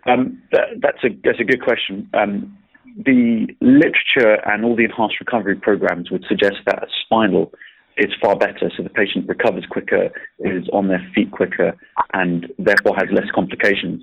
Um, 0.06 0.42
that, 0.52 0.80
that's 0.82 1.04
a 1.04 1.10
that's 1.24 1.40
a 1.40 1.44
good 1.44 1.62
question. 1.62 2.10
Um, 2.14 2.58
the 3.06 3.48
literature 3.62 4.42
and 4.46 4.66
all 4.66 4.76
the 4.76 4.84
enhanced 4.84 5.20
recovery 5.20 5.56
programs 5.56 6.12
would 6.12 6.26
suggest 6.28 6.58
that 6.66 6.84
a 6.84 6.88
spinal 7.06 7.52
is 8.00 8.12
far 8.22 8.36
better, 8.36 8.72
so 8.76 8.84
the 8.84 8.90
patient 8.90 9.28
recovers 9.28 9.66
quicker, 9.70 10.10
is 10.40 10.68
on 10.72 10.88
their 10.88 11.06
feet 11.14 11.32
quicker, 11.32 11.76
and 12.14 12.48
therefore 12.58 12.96
has 12.96 13.10
less 13.12 13.30
complications. 13.34 14.02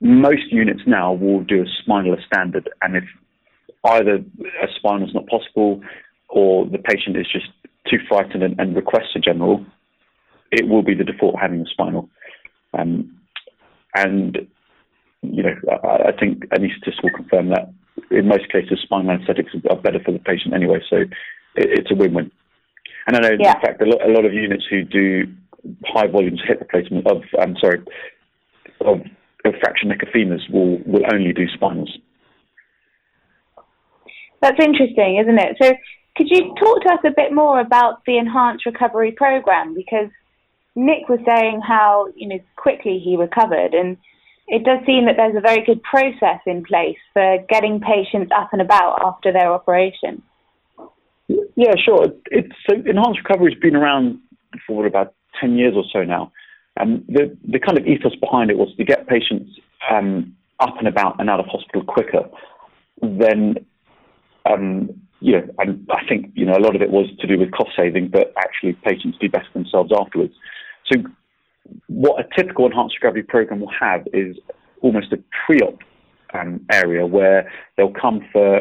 Most 0.00 0.52
units 0.52 0.82
now 0.86 1.12
will 1.12 1.42
do 1.42 1.62
a 1.62 1.66
spinal 1.82 2.14
as 2.14 2.24
standard, 2.24 2.68
and 2.82 2.96
if 2.96 3.04
either 3.84 4.16
a 4.62 4.66
spinal 4.76 5.08
is 5.08 5.14
not 5.14 5.26
possible 5.26 5.80
or 6.28 6.66
the 6.66 6.78
patient 6.78 7.16
is 7.16 7.26
just 7.32 7.46
too 7.90 7.98
frightened 8.08 8.42
and, 8.42 8.58
and 8.60 8.76
requests 8.76 9.16
a 9.16 9.18
general, 9.18 9.64
it 10.50 10.68
will 10.68 10.82
be 10.82 10.94
the 10.94 11.04
default 11.04 11.36
having 11.40 11.60
a 11.60 11.66
spinal. 11.66 12.08
Um, 12.78 13.18
and, 13.94 14.46
you 15.22 15.42
know, 15.42 15.54
I, 15.84 16.08
I 16.08 16.12
think 16.18 16.46
anaesthetists 16.50 17.02
will 17.02 17.16
confirm 17.16 17.48
that 17.50 17.72
in 18.10 18.28
most 18.28 18.50
cases, 18.52 18.78
spinal 18.82 19.10
anesthetics 19.10 19.52
are 19.68 19.76
better 19.76 20.00
for 20.04 20.12
the 20.12 20.18
patient 20.18 20.54
anyway, 20.54 20.80
so 20.88 20.96
it, 20.96 21.08
it's 21.56 21.90
a 21.90 21.94
win-win. 21.94 22.30
And 23.08 23.16
I 23.16 23.20
know, 23.20 23.36
yeah. 23.40 23.54
in 23.54 23.60
fact, 23.62 23.80
a 23.80 23.86
lot, 23.86 24.06
a 24.06 24.12
lot, 24.12 24.26
of 24.26 24.34
units 24.34 24.64
who 24.68 24.84
do 24.84 25.32
high 25.86 26.08
volumes 26.08 26.42
hip 26.46 26.60
replacement 26.60 27.06
of, 27.06 27.22
I'm 27.40 27.52
um, 27.52 27.56
sorry, 27.58 27.80
of, 28.82 29.00
of 29.46 29.54
fracture 29.62 29.86
neck 29.86 30.02
of 30.02 30.08
femurs 30.10 30.42
will, 30.52 30.76
will 30.84 31.02
only 31.10 31.32
do 31.32 31.46
spinals. 31.58 31.88
That's 34.42 34.62
interesting, 34.62 35.18
isn't 35.24 35.38
it? 35.38 35.56
So, 35.60 35.72
could 36.18 36.28
you 36.28 36.54
talk 36.60 36.82
to 36.82 36.92
us 36.92 37.00
a 37.06 37.14
bit 37.16 37.32
more 37.32 37.60
about 37.60 38.04
the 38.06 38.18
enhanced 38.18 38.66
recovery 38.66 39.12
program? 39.12 39.74
Because 39.74 40.10
Nick 40.76 41.08
was 41.08 41.20
saying 41.26 41.62
how 41.66 42.08
you 42.14 42.28
know 42.28 42.40
quickly 42.56 43.00
he 43.02 43.16
recovered, 43.16 43.72
and 43.72 43.96
it 44.48 44.64
does 44.64 44.84
seem 44.84 45.06
that 45.06 45.16
there's 45.16 45.36
a 45.36 45.40
very 45.40 45.64
good 45.64 45.82
process 45.82 46.40
in 46.44 46.62
place 46.62 46.98
for 47.14 47.38
getting 47.48 47.80
patients 47.80 48.30
up 48.36 48.50
and 48.52 48.60
about 48.60 49.00
after 49.02 49.32
their 49.32 49.50
operation. 49.50 50.22
Yeah, 51.58 51.74
sure. 51.84 52.06
It's 52.30 52.54
so 52.70 52.76
enhanced 52.76 53.18
recovery 53.18 53.52
has 53.52 53.60
been 53.60 53.74
around 53.74 54.20
for 54.64 54.86
about 54.86 55.14
ten 55.40 55.56
years 55.56 55.74
or 55.74 55.82
so 55.92 56.04
now, 56.04 56.30
and 56.76 57.04
the 57.08 57.36
the 57.48 57.58
kind 57.58 57.76
of 57.76 57.84
ethos 57.84 58.14
behind 58.14 58.52
it 58.52 58.56
was 58.56 58.68
to 58.76 58.84
get 58.84 59.08
patients 59.08 59.50
um, 59.90 60.36
up 60.60 60.78
and 60.78 60.86
about 60.86 61.18
and 61.18 61.28
out 61.28 61.40
of 61.40 61.46
hospital 61.46 61.82
quicker. 61.82 62.30
Then 63.02 63.56
um, 64.48 64.90
you 65.18 65.32
know, 65.32 65.48
and 65.58 65.84
I 65.90 66.06
think 66.08 66.30
you 66.36 66.46
know 66.46 66.52
a 66.52 66.62
lot 66.62 66.76
of 66.76 66.80
it 66.80 66.90
was 66.90 67.10
to 67.18 67.26
do 67.26 67.36
with 67.36 67.50
cost 67.50 67.70
saving, 67.76 68.10
but 68.12 68.32
actually 68.38 68.74
patients 68.74 69.18
do 69.20 69.28
better 69.28 69.50
themselves 69.52 69.90
afterwards. 69.90 70.34
So, 70.92 71.02
what 71.88 72.24
a 72.24 72.28
typical 72.36 72.66
enhanced 72.66 72.94
recovery 73.02 73.24
program 73.24 73.58
will 73.58 73.72
have 73.80 74.06
is 74.12 74.36
almost 74.80 75.12
a 75.12 75.18
pre-op 75.44 75.80
um, 76.34 76.64
area 76.72 77.06
where 77.06 77.50
they'll 77.76 77.92
come 77.92 78.20
for, 78.32 78.60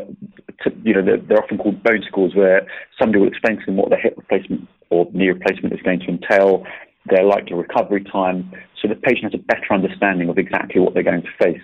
to, 0.64 0.72
you 0.84 0.94
know, 0.94 1.04
they're, 1.04 1.18
they're, 1.18 1.44
often 1.44 1.58
called 1.58 1.84
bone 1.84 2.04
schools, 2.08 2.36
where 2.36 2.68
somebody 3.00 3.20
will 3.20 3.28
explain 3.28 3.58
to 3.58 3.66
them 3.66 3.78
what 3.78 3.90
their 3.90 4.00
hip 4.00 4.16
replacement 4.18 4.68
or 4.90 5.08
knee 5.14 5.30
replacement 5.30 5.74
is 5.74 5.82
going 5.82 6.00
to 6.00 6.08
entail, 6.08 6.66
their 7.10 7.24
likely 7.24 7.56
recovery 7.56 8.04
time, 8.04 8.52
so 8.82 8.88
the 8.88 8.96
patient 8.96 9.32
has 9.32 9.34
a 9.34 9.44
better 9.44 9.74
understanding 9.74 10.30
of 10.30 10.38
exactly 10.38 10.82
what 10.82 10.94
they're 10.94 11.04
going 11.04 11.22
to 11.22 11.44
face. 11.44 11.62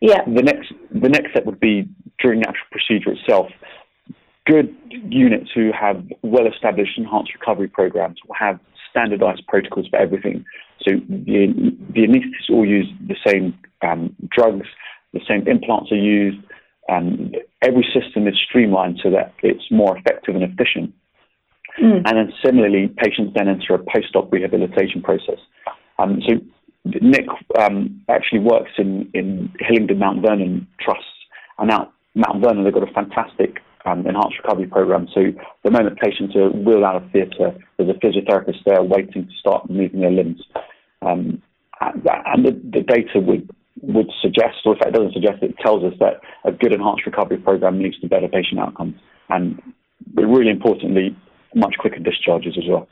Yeah. 0.00 0.24
The 0.24 0.42
next, 0.42 0.72
the 0.90 1.08
next 1.08 1.30
step 1.30 1.46
would 1.46 1.60
be 1.60 1.88
during 2.20 2.40
the 2.40 2.48
actual 2.48 2.66
procedure 2.70 3.12
itself, 3.12 3.48
good 4.46 4.74
units 4.90 5.50
who 5.54 5.70
have 5.78 6.04
well 6.22 6.46
established 6.46 6.98
enhanced 6.98 7.32
recovery 7.34 7.68
programs 7.68 8.18
will 8.26 8.34
have 8.34 8.58
standardized 8.90 9.42
protocols 9.46 9.86
for 9.88 9.98
everything. 9.98 10.44
So 10.82 10.96
the, 11.08 11.72
the 11.94 12.00
anaesthetists 12.02 12.50
all 12.50 12.66
use 12.66 12.88
the 13.06 13.16
same 13.26 13.58
um, 13.82 14.14
drugs, 14.30 14.66
the 15.12 15.20
same 15.28 15.46
implants 15.46 15.92
are 15.92 15.96
used, 15.96 16.38
and 16.88 17.36
every 17.62 17.86
system 17.94 18.26
is 18.26 18.34
streamlined 18.48 19.00
so 19.02 19.10
that 19.10 19.32
it's 19.42 19.70
more 19.70 19.96
effective 19.96 20.34
and 20.34 20.44
efficient. 20.44 20.92
Mm. 21.80 22.02
And 22.04 22.16
then 22.16 22.32
similarly, 22.44 22.88
patients 22.98 23.32
then 23.34 23.48
enter 23.48 23.74
a 23.74 23.78
post-op 23.78 24.30
rehabilitation 24.32 25.02
process. 25.02 25.38
Um, 25.98 26.20
so 26.26 26.34
Nick 26.84 27.26
um, 27.58 28.02
actually 28.08 28.40
works 28.40 28.72
in, 28.78 29.10
in 29.14 29.52
Hillingdon 29.60 29.98
Mount 29.98 30.22
Vernon 30.22 30.66
Trust, 30.80 31.04
and 31.58 31.68
now 31.68 31.92
Mount 32.14 32.42
Vernon, 32.42 32.64
they've 32.64 32.74
got 32.74 32.88
a 32.88 32.92
fantastic 32.92 33.58
um, 33.84 34.06
enhanced 34.06 34.38
recovery 34.42 34.66
program. 34.66 35.08
So 35.14 35.20
the 35.64 35.70
moment 35.70 35.98
patients 35.98 36.36
are 36.36 36.50
wheeled 36.50 36.84
out 36.84 36.96
of 36.96 37.10
theatre, 37.10 37.54
there's 37.76 37.90
a 37.90 37.94
physiotherapist 37.94 38.64
there 38.66 38.82
waiting 38.82 39.26
to 39.26 39.32
start 39.38 39.70
moving 39.70 40.00
their 40.00 40.10
limbs. 40.10 40.42
Um, 41.00 41.42
and 41.80 42.44
the, 42.44 42.52
the, 42.72 42.82
data 42.82 43.18
would 43.18 43.50
would 43.82 44.10
suggest, 44.20 44.58
or 44.64 44.76
if 44.76 44.80
it 44.80 44.92
doesn't 44.92 45.12
suggest, 45.12 45.42
it 45.42 45.56
tells 45.58 45.84
us 45.84 45.92
that 45.98 46.20
a 46.44 46.52
good 46.52 46.72
enhanced 46.72 47.04
recovery 47.04 47.38
program 47.38 47.78
leads 47.82 47.98
to 48.00 48.08
better 48.08 48.28
patient 48.28 48.60
outcomes, 48.60 48.94
and 49.28 49.60
really 50.14 50.50
importantly, 50.50 51.16
much 51.54 51.74
quicker 51.78 51.98
discharges 51.98 52.56
as 52.56 52.64
well. 52.68 52.88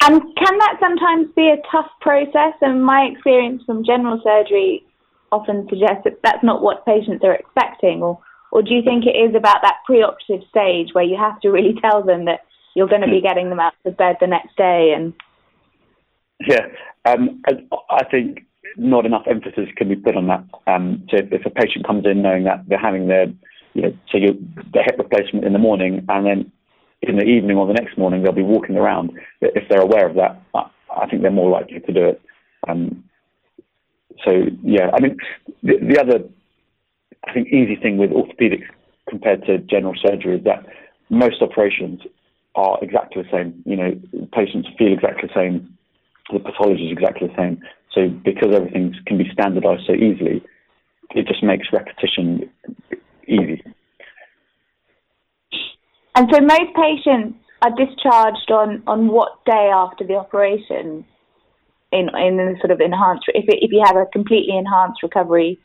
And 0.00 0.20
can 0.22 0.58
that 0.58 0.76
sometimes 0.80 1.28
be 1.36 1.48
a 1.48 1.60
tough 1.70 1.90
process? 2.00 2.54
And 2.62 2.82
my 2.82 3.02
experience 3.12 3.62
from 3.66 3.84
general 3.84 4.20
surgery 4.24 4.84
often 5.30 5.66
suggests 5.68 6.04
that 6.04 6.20
that's 6.22 6.42
not 6.42 6.62
what 6.62 6.86
patients 6.86 7.22
are 7.24 7.34
expecting, 7.34 8.02
or 8.02 8.18
or 8.50 8.62
do 8.62 8.72
you 8.72 8.82
think 8.82 9.04
it 9.04 9.16
is 9.16 9.34
about 9.36 9.58
that 9.62 9.78
preoperative 9.88 10.48
stage 10.48 10.94
where 10.94 11.04
you 11.04 11.16
have 11.18 11.38
to 11.40 11.50
really 11.50 11.74
tell 11.82 12.02
them 12.02 12.24
that 12.24 12.40
you're 12.74 12.88
going 12.88 13.02
to 13.02 13.08
be 13.08 13.20
hmm. 13.20 13.26
getting 13.26 13.50
them 13.50 13.60
out 13.60 13.74
of 13.84 13.96
bed 13.96 14.16
the 14.20 14.26
next 14.26 14.56
day? 14.56 14.94
And 14.96 15.12
yeah, 16.46 16.66
um, 17.04 17.42
I, 17.46 17.52
I, 17.90 18.04
think 18.04 18.46
not 18.76 19.06
enough 19.06 19.26
emphasis 19.28 19.68
can 19.76 19.88
be 19.88 19.96
put 19.96 20.16
on 20.16 20.26
that. 20.28 20.44
Um, 20.66 21.06
so 21.10 21.18
if, 21.18 21.32
if, 21.32 21.46
a 21.46 21.50
patient 21.50 21.86
comes 21.86 22.04
in 22.06 22.22
knowing 22.22 22.44
that 22.44 22.64
they're 22.68 22.78
having 22.78 23.08
their, 23.08 23.26
you 23.74 23.82
know, 23.82 23.96
so 24.10 24.18
you, 24.18 24.38
their 24.72 24.84
hip 24.84 24.96
replacement 24.98 25.44
in 25.44 25.52
the 25.52 25.58
morning, 25.58 26.04
and 26.08 26.26
then 26.26 26.52
in 27.02 27.16
the 27.16 27.24
evening 27.24 27.56
or 27.56 27.66
the 27.66 27.72
next 27.72 27.96
morning 27.96 28.22
they'll 28.22 28.32
be 28.32 28.42
walking 28.42 28.76
around. 28.76 29.12
If 29.40 29.68
they're 29.68 29.80
aware 29.80 30.08
of 30.08 30.16
that, 30.16 30.42
I, 30.54 30.70
I 31.02 31.06
think 31.08 31.22
they're 31.22 31.30
more 31.30 31.50
likely 31.50 31.80
to 31.80 31.92
do 31.92 32.04
it. 32.06 32.20
Um, 32.66 33.04
so 34.24 34.32
yeah, 34.62 34.90
I 34.92 35.00
mean, 35.00 35.16
the, 35.62 35.74
the 35.80 36.00
other 36.00 36.24
I 37.26 37.32
think 37.32 37.48
easy 37.48 37.76
thing 37.76 37.98
with 37.98 38.10
orthopedics 38.10 38.66
compared 39.08 39.44
to 39.46 39.58
general 39.58 39.94
surgery 40.02 40.38
is 40.38 40.44
that 40.44 40.66
most 41.10 41.40
operations 41.42 42.00
are 42.54 42.78
exactly 42.82 43.22
the 43.22 43.28
same. 43.30 43.62
You 43.64 43.76
know, 43.76 44.28
patients 44.32 44.68
feel 44.78 44.92
exactly 44.92 45.28
the 45.28 45.34
same. 45.34 45.78
The 46.32 46.40
pathology 46.40 46.86
is 46.86 46.92
exactly 46.92 47.28
the 47.28 47.36
same. 47.36 47.62
So 47.94 48.08
because 48.08 48.54
everything 48.54 48.94
can 49.06 49.18
be 49.18 49.30
standardized 49.32 49.84
so 49.86 49.94
easily, 49.94 50.42
it 51.14 51.26
just 51.26 51.42
makes 51.42 51.68
repetition 51.72 52.50
easy. 53.26 53.62
And 56.14 56.28
so 56.32 56.40
most 56.40 56.74
patients 56.74 57.38
are 57.62 57.70
discharged 57.70 58.50
on, 58.50 58.82
on 58.86 59.08
what 59.08 59.44
day 59.44 59.70
after 59.72 60.04
the 60.04 60.14
operation 60.14 61.04
in 61.90 62.08
in 62.14 62.36
the 62.36 62.54
sort 62.60 62.70
of 62.70 62.80
enhanced 62.80 63.24
if 63.28 63.48
it, 63.48 63.58
if 63.62 63.72
you 63.72 63.82
have 63.84 63.96
a 63.96 64.04
completely 64.06 64.56
enhanced 64.56 65.02
recovery 65.02 65.58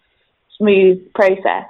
smooth 0.58 1.00
process? 1.14 1.66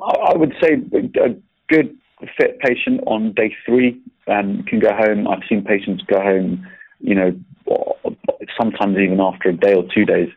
I 0.00 0.36
would 0.36 0.54
say 0.60 0.74
a 0.74 1.34
good 1.68 1.96
fit 2.36 2.58
patient 2.60 3.00
on 3.06 3.32
day 3.32 3.54
three 3.66 4.00
um, 4.28 4.62
can 4.68 4.78
go 4.78 4.90
home. 4.94 5.26
I've 5.28 5.42
seen 5.48 5.64
patients 5.64 6.02
go 6.06 6.20
home, 6.20 6.66
you 7.00 7.14
know, 7.14 7.32
sometimes 8.58 8.96
even 8.98 9.20
after 9.20 9.50
a 9.50 9.56
day 9.56 9.74
or 9.74 9.84
two 9.94 10.04
days. 10.04 10.28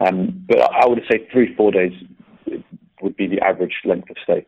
Um, 0.00 0.44
but 0.48 0.60
I 0.60 0.86
would 0.86 1.02
say 1.10 1.28
three, 1.32 1.54
four 1.54 1.70
days 1.70 1.92
would 3.00 3.16
be 3.16 3.26
the 3.26 3.40
average 3.40 3.74
length 3.84 4.10
of 4.10 4.16
stay. 4.22 4.46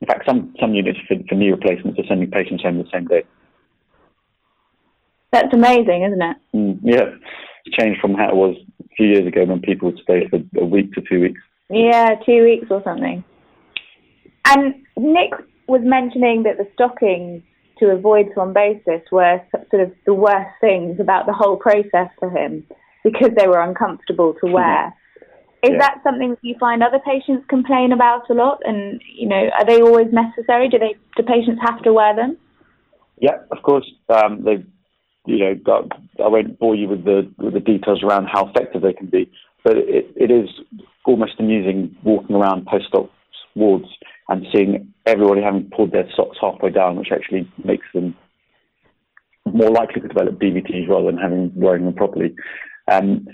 In 0.00 0.06
fact, 0.06 0.24
some, 0.26 0.54
some 0.60 0.74
units 0.74 0.98
for, 1.06 1.16
for 1.28 1.34
knee 1.34 1.50
replacements 1.50 1.98
are 1.98 2.06
sending 2.08 2.30
patients 2.30 2.62
home 2.62 2.78
the 2.78 2.88
same 2.92 3.06
day. 3.06 3.22
That's 5.32 5.52
amazing, 5.52 6.02
isn't 6.04 6.22
it? 6.22 6.36
Mm, 6.54 6.80
yeah, 6.82 7.14
it's 7.64 7.76
changed 7.76 8.00
from 8.00 8.14
how 8.14 8.30
it 8.30 8.36
was 8.36 8.56
a 8.82 8.88
few 8.96 9.06
years 9.06 9.26
ago 9.26 9.44
when 9.44 9.60
people 9.60 9.90
would 9.90 10.00
stay 10.02 10.26
for 10.28 10.40
a 10.60 10.64
week 10.64 10.92
to 10.94 11.02
two 11.02 11.20
weeks. 11.20 11.40
Yeah, 11.68 12.16
two 12.26 12.42
weeks 12.42 12.66
or 12.70 12.82
something. 12.82 13.22
And 14.46 14.74
Nick 14.96 15.32
was 15.68 15.82
mentioning 15.84 16.42
that 16.42 16.58
the 16.58 16.66
stockings 16.74 17.42
to 17.80 17.90
avoid 17.90 18.30
thrombosis 18.34 19.02
were 19.10 19.40
sort 19.70 19.82
of 19.82 19.92
the 20.06 20.14
worst 20.14 20.50
things 20.60 21.00
about 21.00 21.26
the 21.26 21.32
whole 21.32 21.56
process 21.56 22.08
for 22.18 22.30
him 22.30 22.64
because 23.02 23.30
they 23.36 23.46
were 23.46 23.60
uncomfortable 23.60 24.34
to 24.44 24.50
wear. 24.50 24.94
Is 25.62 25.72
yeah. 25.72 25.78
that 25.78 26.00
something 26.02 26.36
you 26.42 26.54
find 26.58 26.82
other 26.82 27.00
patients 27.04 27.44
complain 27.48 27.92
about 27.92 28.30
a 28.30 28.34
lot? 28.34 28.60
And 28.64 29.02
you 29.14 29.28
know, 29.28 29.50
are 29.58 29.66
they 29.66 29.80
always 29.82 30.08
necessary? 30.12 30.68
Do 30.68 30.78
they 30.78 30.96
do 31.16 31.22
patients 31.22 31.60
have 31.66 31.82
to 31.82 31.92
wear 31.92 32.14
them? 32.14 32.38
Yeah, 33.18 33.36
of 33.50 33.62
course. 33.62 33.90
Um, 34.08 34.42
they 34.44 34.64
you 35.26 35.38
know, 35.38 35.54
got, 35.54 35.84
I 36.22 36.28
won't 36.28 36.58
bore 36.58 36.74
you 36.74 36.88
with 36.88 37.04
the 37.04 37.30
with 37.38 37.54
the 37.54 37.60
details 37.60 38.02
around 38.02 38.26
how 38.26 38.48
effective 38.48 38.82
they 38.82 38.92
can 38.92 39.06
be, 39.06 39.30
but 39.64 39.76
it, 39.76 40.06
it 40.16 40.30
is 40.30 40.48
almost 41.04 41.34
amusing 41.38 41.94
walking 42.04 42.36
around 42.36 42.66
post-op 42.66 43.10
wards 43.54 43.86
and 44.30 44.46
seeing 44.54 44.94
everybody 45.06 45.42
having 45.42 45.68
pulled 45.76 45.92
their 45.92 46.08
socks 46.14 46.38
halfway 46.40 46.70
down, 46.70 46.96
which 46.96 47.10
actually 47.12 47.50
makes 47.64 47.86
them 47.92 48.16
more 49.44 49.70
likely 49.70 50.00
to 50.00 50.08
develop 50.08 50.38
DVTs 50.38 50.88
rather 50.88 51.06
than 51.06 51.18
having 51.18 51.52
wearing 51.54 51.84
them 51.84 51.94
properly. 51.94 52.34
Um, 52.90 53.26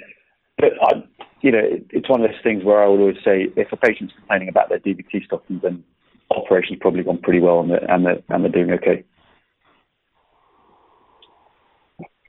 but 0.56 0.72
I, 0.80 1.04
you 1.42 1.52
know, 1.52 1.58
it, 1.58 1.86
it's 1.90 2.08
one 2.08 2.22
of 2.22 2.30
those 2.30 2.40
things 2.42 2.64
where 2.64 2.82
I 2.82 2.88
would 2.88 3.00
always 3.00 3.16
say, 3.22 3.48
if 3.56 3.70
a 3.72 3.76
patient's 3.76 4.14
complaining 4.16 4.48
about 4.48 4.70
their 4.70 4.78
DVT 4.78 5.26
stockings, 5.26 5.60
then 5.62 5.84
operation's 6.30 6.78
probably 6.80 7.02
gone 7.02 7.18
pretty 7.18 7.40
well 7.40 7.60
and 7.60 7.70
they're, 7.70 7.90
and 7.90 8.06
they're, 8.06 8.22
and 8.30 8.44
they're 8.44 8.52
doing 8.52 8.72
okay. 8.72 9.04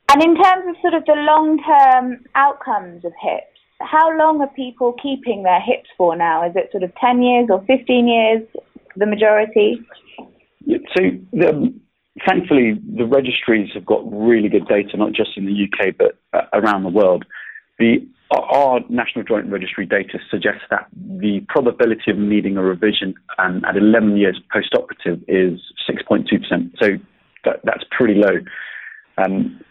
And 0.09 0.21
in 0.23 0.35
terms 0.35 0.65
of 0.67 0.75
sort 0.81 0.93
of 0.93 1.05
the 1.05 1.15
long 1.15 1.59
term 1.63 2.25
outcomes 2.35 3.05
of 3.05 3.13
hips, 3.21 3.56
how 3.81 4.17
long 4.17 4.41
are 4.41 4.47
people 4.47 4.93
keeping 5.01 5.43
their 5.43 5.61
hips 5.61 5.89
for 5.97 6.15
now? 6.15 6.47
Is 6.47 6.55
it 6.55 6.69
sort 6.71 6.83
of 6.83 6.93
10 6.95 7.21
years 7.21 7.47
or 7.49 7.63
15 7.65 8.07
years, 8.07 8.41
the 8.95 9.05
majority? 9.05 9.79
So, 10.67 11.03
the, 11.31 11.73
thankfully, 12.27 12.81
the 12.95 13.05
registries 13.05 13.69
have 13.73 13.85
got 13.85 14.01
really 14.11 14.49
good 14.49 14.67
data, 14.67 14.97
not 14.97 15.13
just 15.13 15.31
in 15.37 15.45
the 15.45 15.63
UK, 15.63 15.95
but 15.97 16.17
uh, 16.33 16.47
around 16.53 16.83
the 16.83 16.89
world. 16.89 17.25
The, 17.77 18.07
our 18.31 18.79
National 18.89 19.23
Joint 19.23 19.49
Registry 19.51 19.85
data 19.85 20.17
suggests 20.29 20.63
that 20.71 20.87
the 20.93 21.45
probability 21.47 22.09
of 22.09 22.17
needing 22.17 22.57
a 22.57 22.63
revision 22.63 23.13
um, 23.37 23.63
at 23.65 23.77
11 23.77 24.17
years 24.17 24.39
post-operative 24.51 25.23
is 25.27 25.59
6.2%. 25.89 26.25
So 26.81 26.89
that, 27.45 27.59
that's 27.63 27.83
pretty 27.95 28.15
low. 28.15 28.39
Um, 29.23 29.61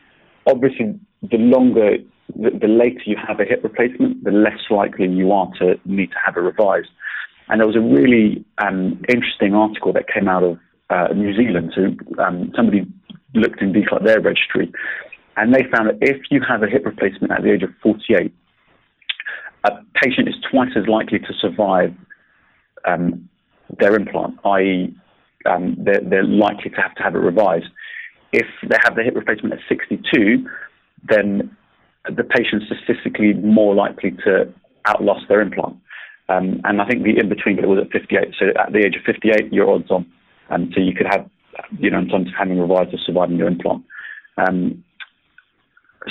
obviously, 0.46 0.98
the 1.22 1.38
longer 1.38 1.96
the, 2.34 2.50
the, 2.50 2.66
later 2.66 3.00
you 3.06 3.16
have 3.16 3.40
a 3.40 3.44
hip 3.44 3.62
replacement, 3.62 4.24
the 4.24 4.30
less 4.30 4.58
likely 4.70 5.08
you 5.08 5.32
are 5.32 5.50
to 5.58 5.78
need 5.84 6.10
to 6.10 6.16
have 6.24 6.36
it 6.36 6.40
revised. 6.40 6.88
And 7.48 7.60
there 7.60 7.66
was 7.66 7.76
a 7.76 7.80
really 7.80 8.44
um, 8.58 9.02
interesting 9.08 9.54
article 9.54 9.92
that 9.92 10.08
came 10.12 10.28
out 10.28 10.42
of 10.42 10.58
uh, 10.90 11.08
New 11.14 11.34
Zealand. 11.36 11.72
So 11.74 12.22
um, 12.22 12.52
somebody 12.56 12.86
looked 13.34 13.60
in 13.60 13.76
at 13.76 14.04
their 14.04 14.20
registry, 14.20 14.72
and 15.36 15.54
they 15.54 15.62
found 15.74 15.88
that 15.88 15.98
if 16.00 16.22
you 16.30 16.40
have 16.48 16.62
a 16.62 16.66
hip 16.66 16.84
replacement 16.84 17.32
at 17.32 17.42
the 17.42 17.52
age 17.52 17.62
of 17.62 17.70
48, 17.82 18.32
a 19.64 19.70
patient 20.02 20.28
is 20.28 20.34
twice 20.50 20.70
as 20.76 20.86
likely 20.86 21.18
to 21.18 21.32
survive 21.40 21.94
um, 22.84 23.28
their 23.78 23.94
implant, 23.94 24.38
i.e., 24.44 24.94
um, 25.44 25.76
they're, 25.78 26.00
they're 26.00 26.24
likely 26.24 26.70
to 26.70 26.76
have 26.76 26.94
to 26.96 27.02
have 27.02 27.14
it 27.14 27.18
revised. 27.18 27.66
If 28.32 28.46
they 28.68 28.76
have 28.82 28.96
the 28.96 29.02
hip 29.02 29.14
replacement 29.14 29.54
at 29.54 29.60
62, 29.68 30.48
then 31.08 31.56
the 32.14 32.24
patient's 32.24 32.66
statistically 32.66 33.34
more 33.34 33.74
likely 33.74 34.12
to 34.24 34.52
outlast 34.86 35.28
their 35.28 35.40
implant. 35.40 35.76
Um, 36.28 36.60
and 36.64 36.80
I 36.80 36.86
think 36.86 37.04
the 37.04 37.18
in 37.18 37.28
between 37.28 37.56
bit 37.56 37.68
was 37.68 37.78
at 37.78 37.90
58. 37.90 38.34
So 38.38 38.46
at 38.60 38.72
the 38.72 38.78
age 38.78 38.96
of 38.96 39.02
58, 39.04 39.52
your 39.52 39.70
odds 39.70 39.90
on. 39.90 40.06
Um, 40.50 40.70
so 40.74 40.80
you 40.80 40.94
could 40.94 41.06
have, 41.06 41.28
you 41.78 41.90
know, 41.90 41.98
in 41.98 42.08
terms 42.08 42.28
of 42.28 42.34
having 42.38 42.58
revised 42.58 42.94
or 42.94 42.98
surviving 43.04 43.36
your 43.36 43.48
implant. 43.48 43.84
Um, 44.36 44.84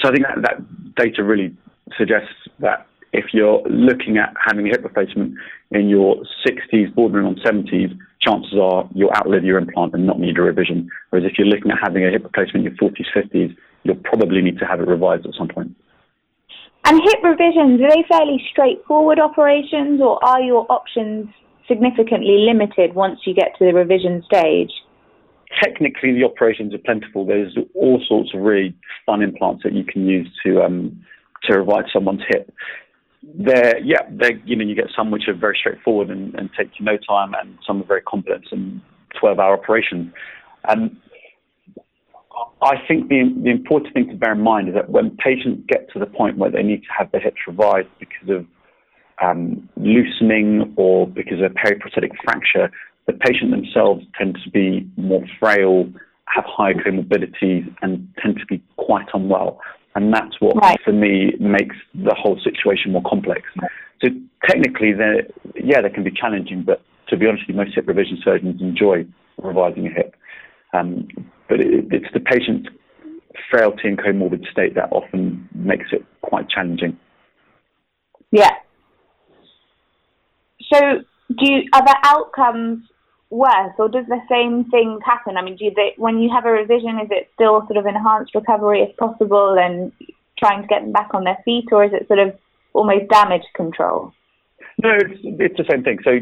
so 0.01 0.09
I 0.09 0.11
think 0.11 0.25
that, 0.25 0.41
that 0.41 0.95
data 0.95 1.23
really 1.23 1.55
suggests 1.97 2.33
that 2.59 2.87
if 3.13 3.33
you're 3.33 3.61
looking 3.69 4.17
at 4.17 4.33
having 4.45 4.67
a 4.67 4.69
hip 4.69 4.83
replacement 4.83 5.35
in 5.71 5.87
your 5.87 6.17
60s, 6.45 6.93
bordering 6.93 7.25
on 7.25 7.35
70s, 7.35 7.97
chances 8.19 8.57
are 8.61 8.89
you'll 8.93 9.13
outlive 9.15 9.43
your 9.43 9.57
implant 9.57 9.93
and 9.93 10.05
not 10.05 10.19
need 10.19 10.37
a 10.37 10.41
revision. 10.41 10.89
Whereas 11.09 11.29
if 11.29 11.37
you're 11.37 11.47
looking 11.47 11.71
at 11.71 11.77
having 11.81 12.05
a 12.05 12.11
hip 12.11 12.23
replacement 12.23 12.65
in 12.67 12.75
your 12.75 12.91
40s, 12.91 13.05
50s, 13.15 13.55
you'll 13.83 13.95
probably 13.95 14.41
need 14.41 14.59
to 14.59 14.65
have 14.65 14.81
it 14.81 14.87
revised 14.87 15.25
at 15.25 15.33
some 15.37 15.47
point. 15.47 15.75
And 16.85 17.01
hip 17.03 17.23
revisions, 17.23 17.81
are 17.81 17.89
they 17.89 18.05
fairly 18.07 18.39
straightforward 18.51 19.19
operations 19.19 19.99
or 20.01 20.23
are 20.23 20.39
your 20.39 20.71
options 20.71 21.27
significantly 21.67 22.45
limited 22.47 22.93
once 22.93 23.21
you 23.25 23.33
get 23.33 23.55
to 23.57 23.65
the 23.65 23.73
revision 23.73 24.23
stage? 24.23 24.71
Technically, 25.63 26.13
the 26.13 26.23
operations 26.23 26.75
are 26.75 26.79
plentiful. 26.79 27.25
There's 27.25 27.57
all 27.73 27.99
sorts 28.07 28.31
of 28.35 28.41
really 28.41 28.75
fun 29.05 29.23
implants 29.23 29.63
that 29.63 29.73
you 29.73 29.83
can 29.83 30.05
use 30.05 30.27
to 30.45 30.61
um, 30.61 31.03
to 31.43 31.57
revise 31.57 31.85
someone's 31.91 32.21
hip. 32.27 32.53
There, 33.23 33.79
yeah, 33.79 34.01
they're, 34.11 34.37
you 34.45 34.55
know 34.55 34.65
you 34.65 34.75
get 34.75 34.89
some 34.95 35.09
which 35.09 35.27
are 35.27 35.33
very 35.33 35.57
straightforward 35.59 36.09
and, 36.11 36.35
and 36.35 36.49
take 36.57 36.71
you 36.77 36.85
no 36.85 36.97
time, 36.97 37.33
and 37.39 37.57
some 37.65 37.81
are 37.81 37.85
very 37.85 38.01
complex 38.01 38.47
and 38.51 38.81
12-hour 39.21 39.53
operations. 39.53 40.13
And 40.67 40.97
I 42.61 42.75
think 42.87 43.09
the, 43.09 43.23
the 43.43 43.49
important 43.49 43.93
thing 43.93 44.09
to 44.09 44.15
bear 44.15 44.33
in 44.33 44.41
mind 44.41 44.69
is 44.69 44.75
that 44.75 44.89
when 44.89 45.15
patients 45.17 45.63
get 45.67 45.91
to 45.93 45.99
the 45.99 46.05
point 46.05 46.37
where 46.37 46.49
they 46.49 46.63
need 46.63 46.81
to 46.81 46.89
have 46.97 47.11
their 47.11 47.21
hips 47.21 47.37
revised 47.47 47.87
because 47.99 48.29
of 48.29 48.45
um, 49.23 49.69
loosening 49.77 50.73
or 50.75 51.07
because 51.07 51.39
of 51.39 51.51
a 51.51 51.53
periprosthetic 51.53 52.11
fracture, 52.23 52.71
the 53.07 53.13
patient 53.13 53.51
themselves 53.51 54.03
tend 54.17 54.37
to 54.43 54.49
be 54.49 54.89
more 54.97 55.23
frail, 55.39 55.87
have 56.25 56.43
higher 56.47 56.73
comorbidities, 56.73 57.73
and 57.81 58.07
tend 58.21 58.37
to 58.39 58.45
be 58.47 58.61
quite 58.77 59.05
unwell. 59.13 59.59
And 59.95 60.13
that's 60.13 60.39
what, 60.39 60.57
right. 60.57 60.77
for 60.83 60.91
me, 60.91 61.33
makes 61.39 61.75
the 61.93 62.15
whole 62.17 62.39
situation 62.43 62.91
more 62.91 63.03
complex. 63.03 63.43
So 64.01 64.09
technically, 64.45 64.93
yeah, 65.55 65.81
they 65.81 65.89
can 65.89 66.03
be 66.03 66.11
challenging, 66.11 66.63
but 66.63 66.81
to 67.07 67.17
be 67.17 67.27
honest 67.27 67.43
most 67.49 67.75
hip 67.75 67.87
revision 67.87 68.17
surgeons 68.23 68.61
enjoy 68.61 69.05
revising 69.37 69.87
a 69.87 69.91
hip. 69.91 70.15
Um, 70.73 71.07
but 71.47 71.59
it, 71.59 71.85
it's 71.91 72.11
the 72.13 72.19
patient's 72.19 72.69
frailty 73.51 73.87
and 73.87 73.97
comorbid 73.97 74.49
state 74.51 74.75
that 74.75 74.91
often 74.91 75.47
makes 75.53 75.87
it 75.91 76.05
quite 76.21 76.49
challenging. 76.49 76.97
Yeah. 78.31 78.51
So, 80.73 80.79
do 81.29 81.51
you, 81.51 81.63
are 81.73 81.83
the 81.83 81.97
outcomes 82.03 82.83
worse, 83.29 83.73
or 83.77 83.89
does 83.89 84.05
the 84.07 84.21
same 84.29 84.69
thing 84.71 84.99
happen? 85.05 85.37
I 85.37 85.43
mean, 85.43 85.57
do 85.57 85.69
they, 85.75 85.93
when 85.97 86.19
you 86.19 86.29
have 86.33 86.45
a 86.45 86.51
revision, 86.51 86.99
is 87.01 87.09
it 87.11 87.29
still 87.33 87.61
sort 87.67 87.77
of 87.77 87.85
enhanced 87.85 88.33
recovery 88.33 88.81
if 88.81 88.95
possible, 88.97 89.55
and 89.59 89.91
trying 90.39 90.61
to 90.61 90.67
get 90.67 90.81
them 90.81 90.91
back 90.91 91.11
on 91.13 91.23
their 91.23 91.37
feet, 91.45 91.65
or 91.71 91.85
is 91.85 91.91
it 91.93 92.07
sort 92.07 92.19
of 92.19 92.35
almost 92.73 93.09
damage 93.09 93.45
control? 93.55 94.11
No, 94.81 94.91
it's, 94.93 95.19
it's 95.23 95.57
the 95.57 95.65
same 95.69 95.83
thing. 95.83 95.99
So 96.03 96.19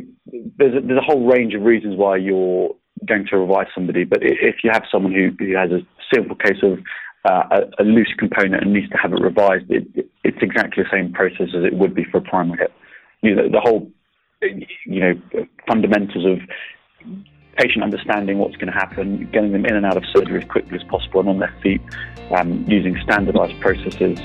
there's 0.57 0.75
a, 0.75 0.86
there's 0.86 0.99
a 0.99 1.05
whole 1.05 1.25
range 1.25 1.53
of 1.55 1.63
reasons 1.63 1.95
why 1.97 2.17
you're 2.17 2.75
going 3.06 3.26
to 3.28 3.38
revise 3.38 3.68
somebody. 3.74 4.04
But 4.04 4.20
if 4.22 4.58
you 4.63 4.72
have 4.72 4.84
someone 4.92 5.13
who, 5.13 5.32
who 5.38 5.56
has 5.56 5.72
a 5.72 5.82
simple 6.13 6.36
case 6.36 6.62
of 6.63 6.80
uh, 7.26 7.44
a, 7.52 7.84
a, 7.84 7.84
loose 7.84 8.13
component 8.18 8.63
and 8.63 8.74
needs 8.74 8.89
to 8.89 8.98
have 8.98 9.13
it 9.13 9.22
revised, 9.22 9.70
it, 9.70 9.88
it, 9.96 10.10
it's 10.24 10.38
exactly 10.42 10.84
the 10.84 10.89
same 10.92 11.13
process 11.13 11.50
as 11.56 11.63
it 11.63 11.74
would 11.74 11.96
be 11.96 12.04
for 12.04 12.18
a 12.18 12.22
primary 12.22 12.60
hip. 12.60 12.74
You 13.22 13.36
know, 13.36 13.50
the 13.50 13.62
whole, 13.62 13.89
you 14.42 15.00
know, 15.00 15.46
fundamentals 15.68 16.26
of 16.26 16.39
patient 17.58 17.84
understanding 17.84 18.39
what's 18.39 18.56
going 18.56 18.72
to 18.72 18.74
happen, 18.74 19.30
getting 19.32 19.52
them 19.52 19.66
in 19.66 19.76
and 19.76 19.86
out 19.86 19.96
of 19.96 20.04
surgery 20.13 20.42
as 20.42 20.50
quickly 20.50 20.78
as 20.78 20.84
possible 20.84 21.22
and 21.22 21.30
on 21.30 21.39
their 21.39 21.56
feet, 21.62 21.82
um, 22.36 22.66
using 22.68 23.00
standardized 23.04 23.60
processes. 23.62 24.18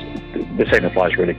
The 0.56 0.66
same 0.72 0.84
applies 0.84 1.16
really. 1.16 1.36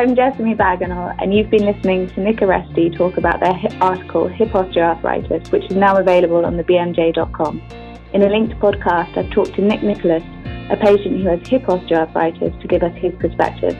I'm 0.00 0.16
Jessamy 0.16 0.54
Bagenal, 0.54 1.14
and 1.18 1.34
you've 1.34 1.50
been 1.50 1.66
listening 1.66 2.08
to 2.14 2.20
Nick 2.20 2.36
Aresti 2.36 2.96
talk 2.96 3.18
about 3.18 3.38
their 3.40 3.52
article, 3.82 4.28
Hip 4.28 4.48
Osteoarthritis, 4.48 5.52
which 5.52 5.64
is 5.64 5.76
now 5.76 5.98
available 5.98 6.46
on 6.46 6.56
the 6.56 6.64
BMJ.com. 6.64 7.60
In 8.14 8.22
a 8.22 8.30
linked 8.30 8.58
podcast, 8.60 9.18
I've 9.18 9.28
talked 9.30 9.56
to 9.56 9.60
Nick 9.60 9.82
Nicholas, 9.82 10.22
a 10.70 10.78
patient 10.78 11.20
who 11.20 11.28
has 11.28 11.46
hip 11.46 11.64
osteoarthritis, 11.64 12.58
to 12.62 12.66
give 12.66 12.82
us 12.82 12.96
his 12.96 13.12
perspective. 13.16 13.76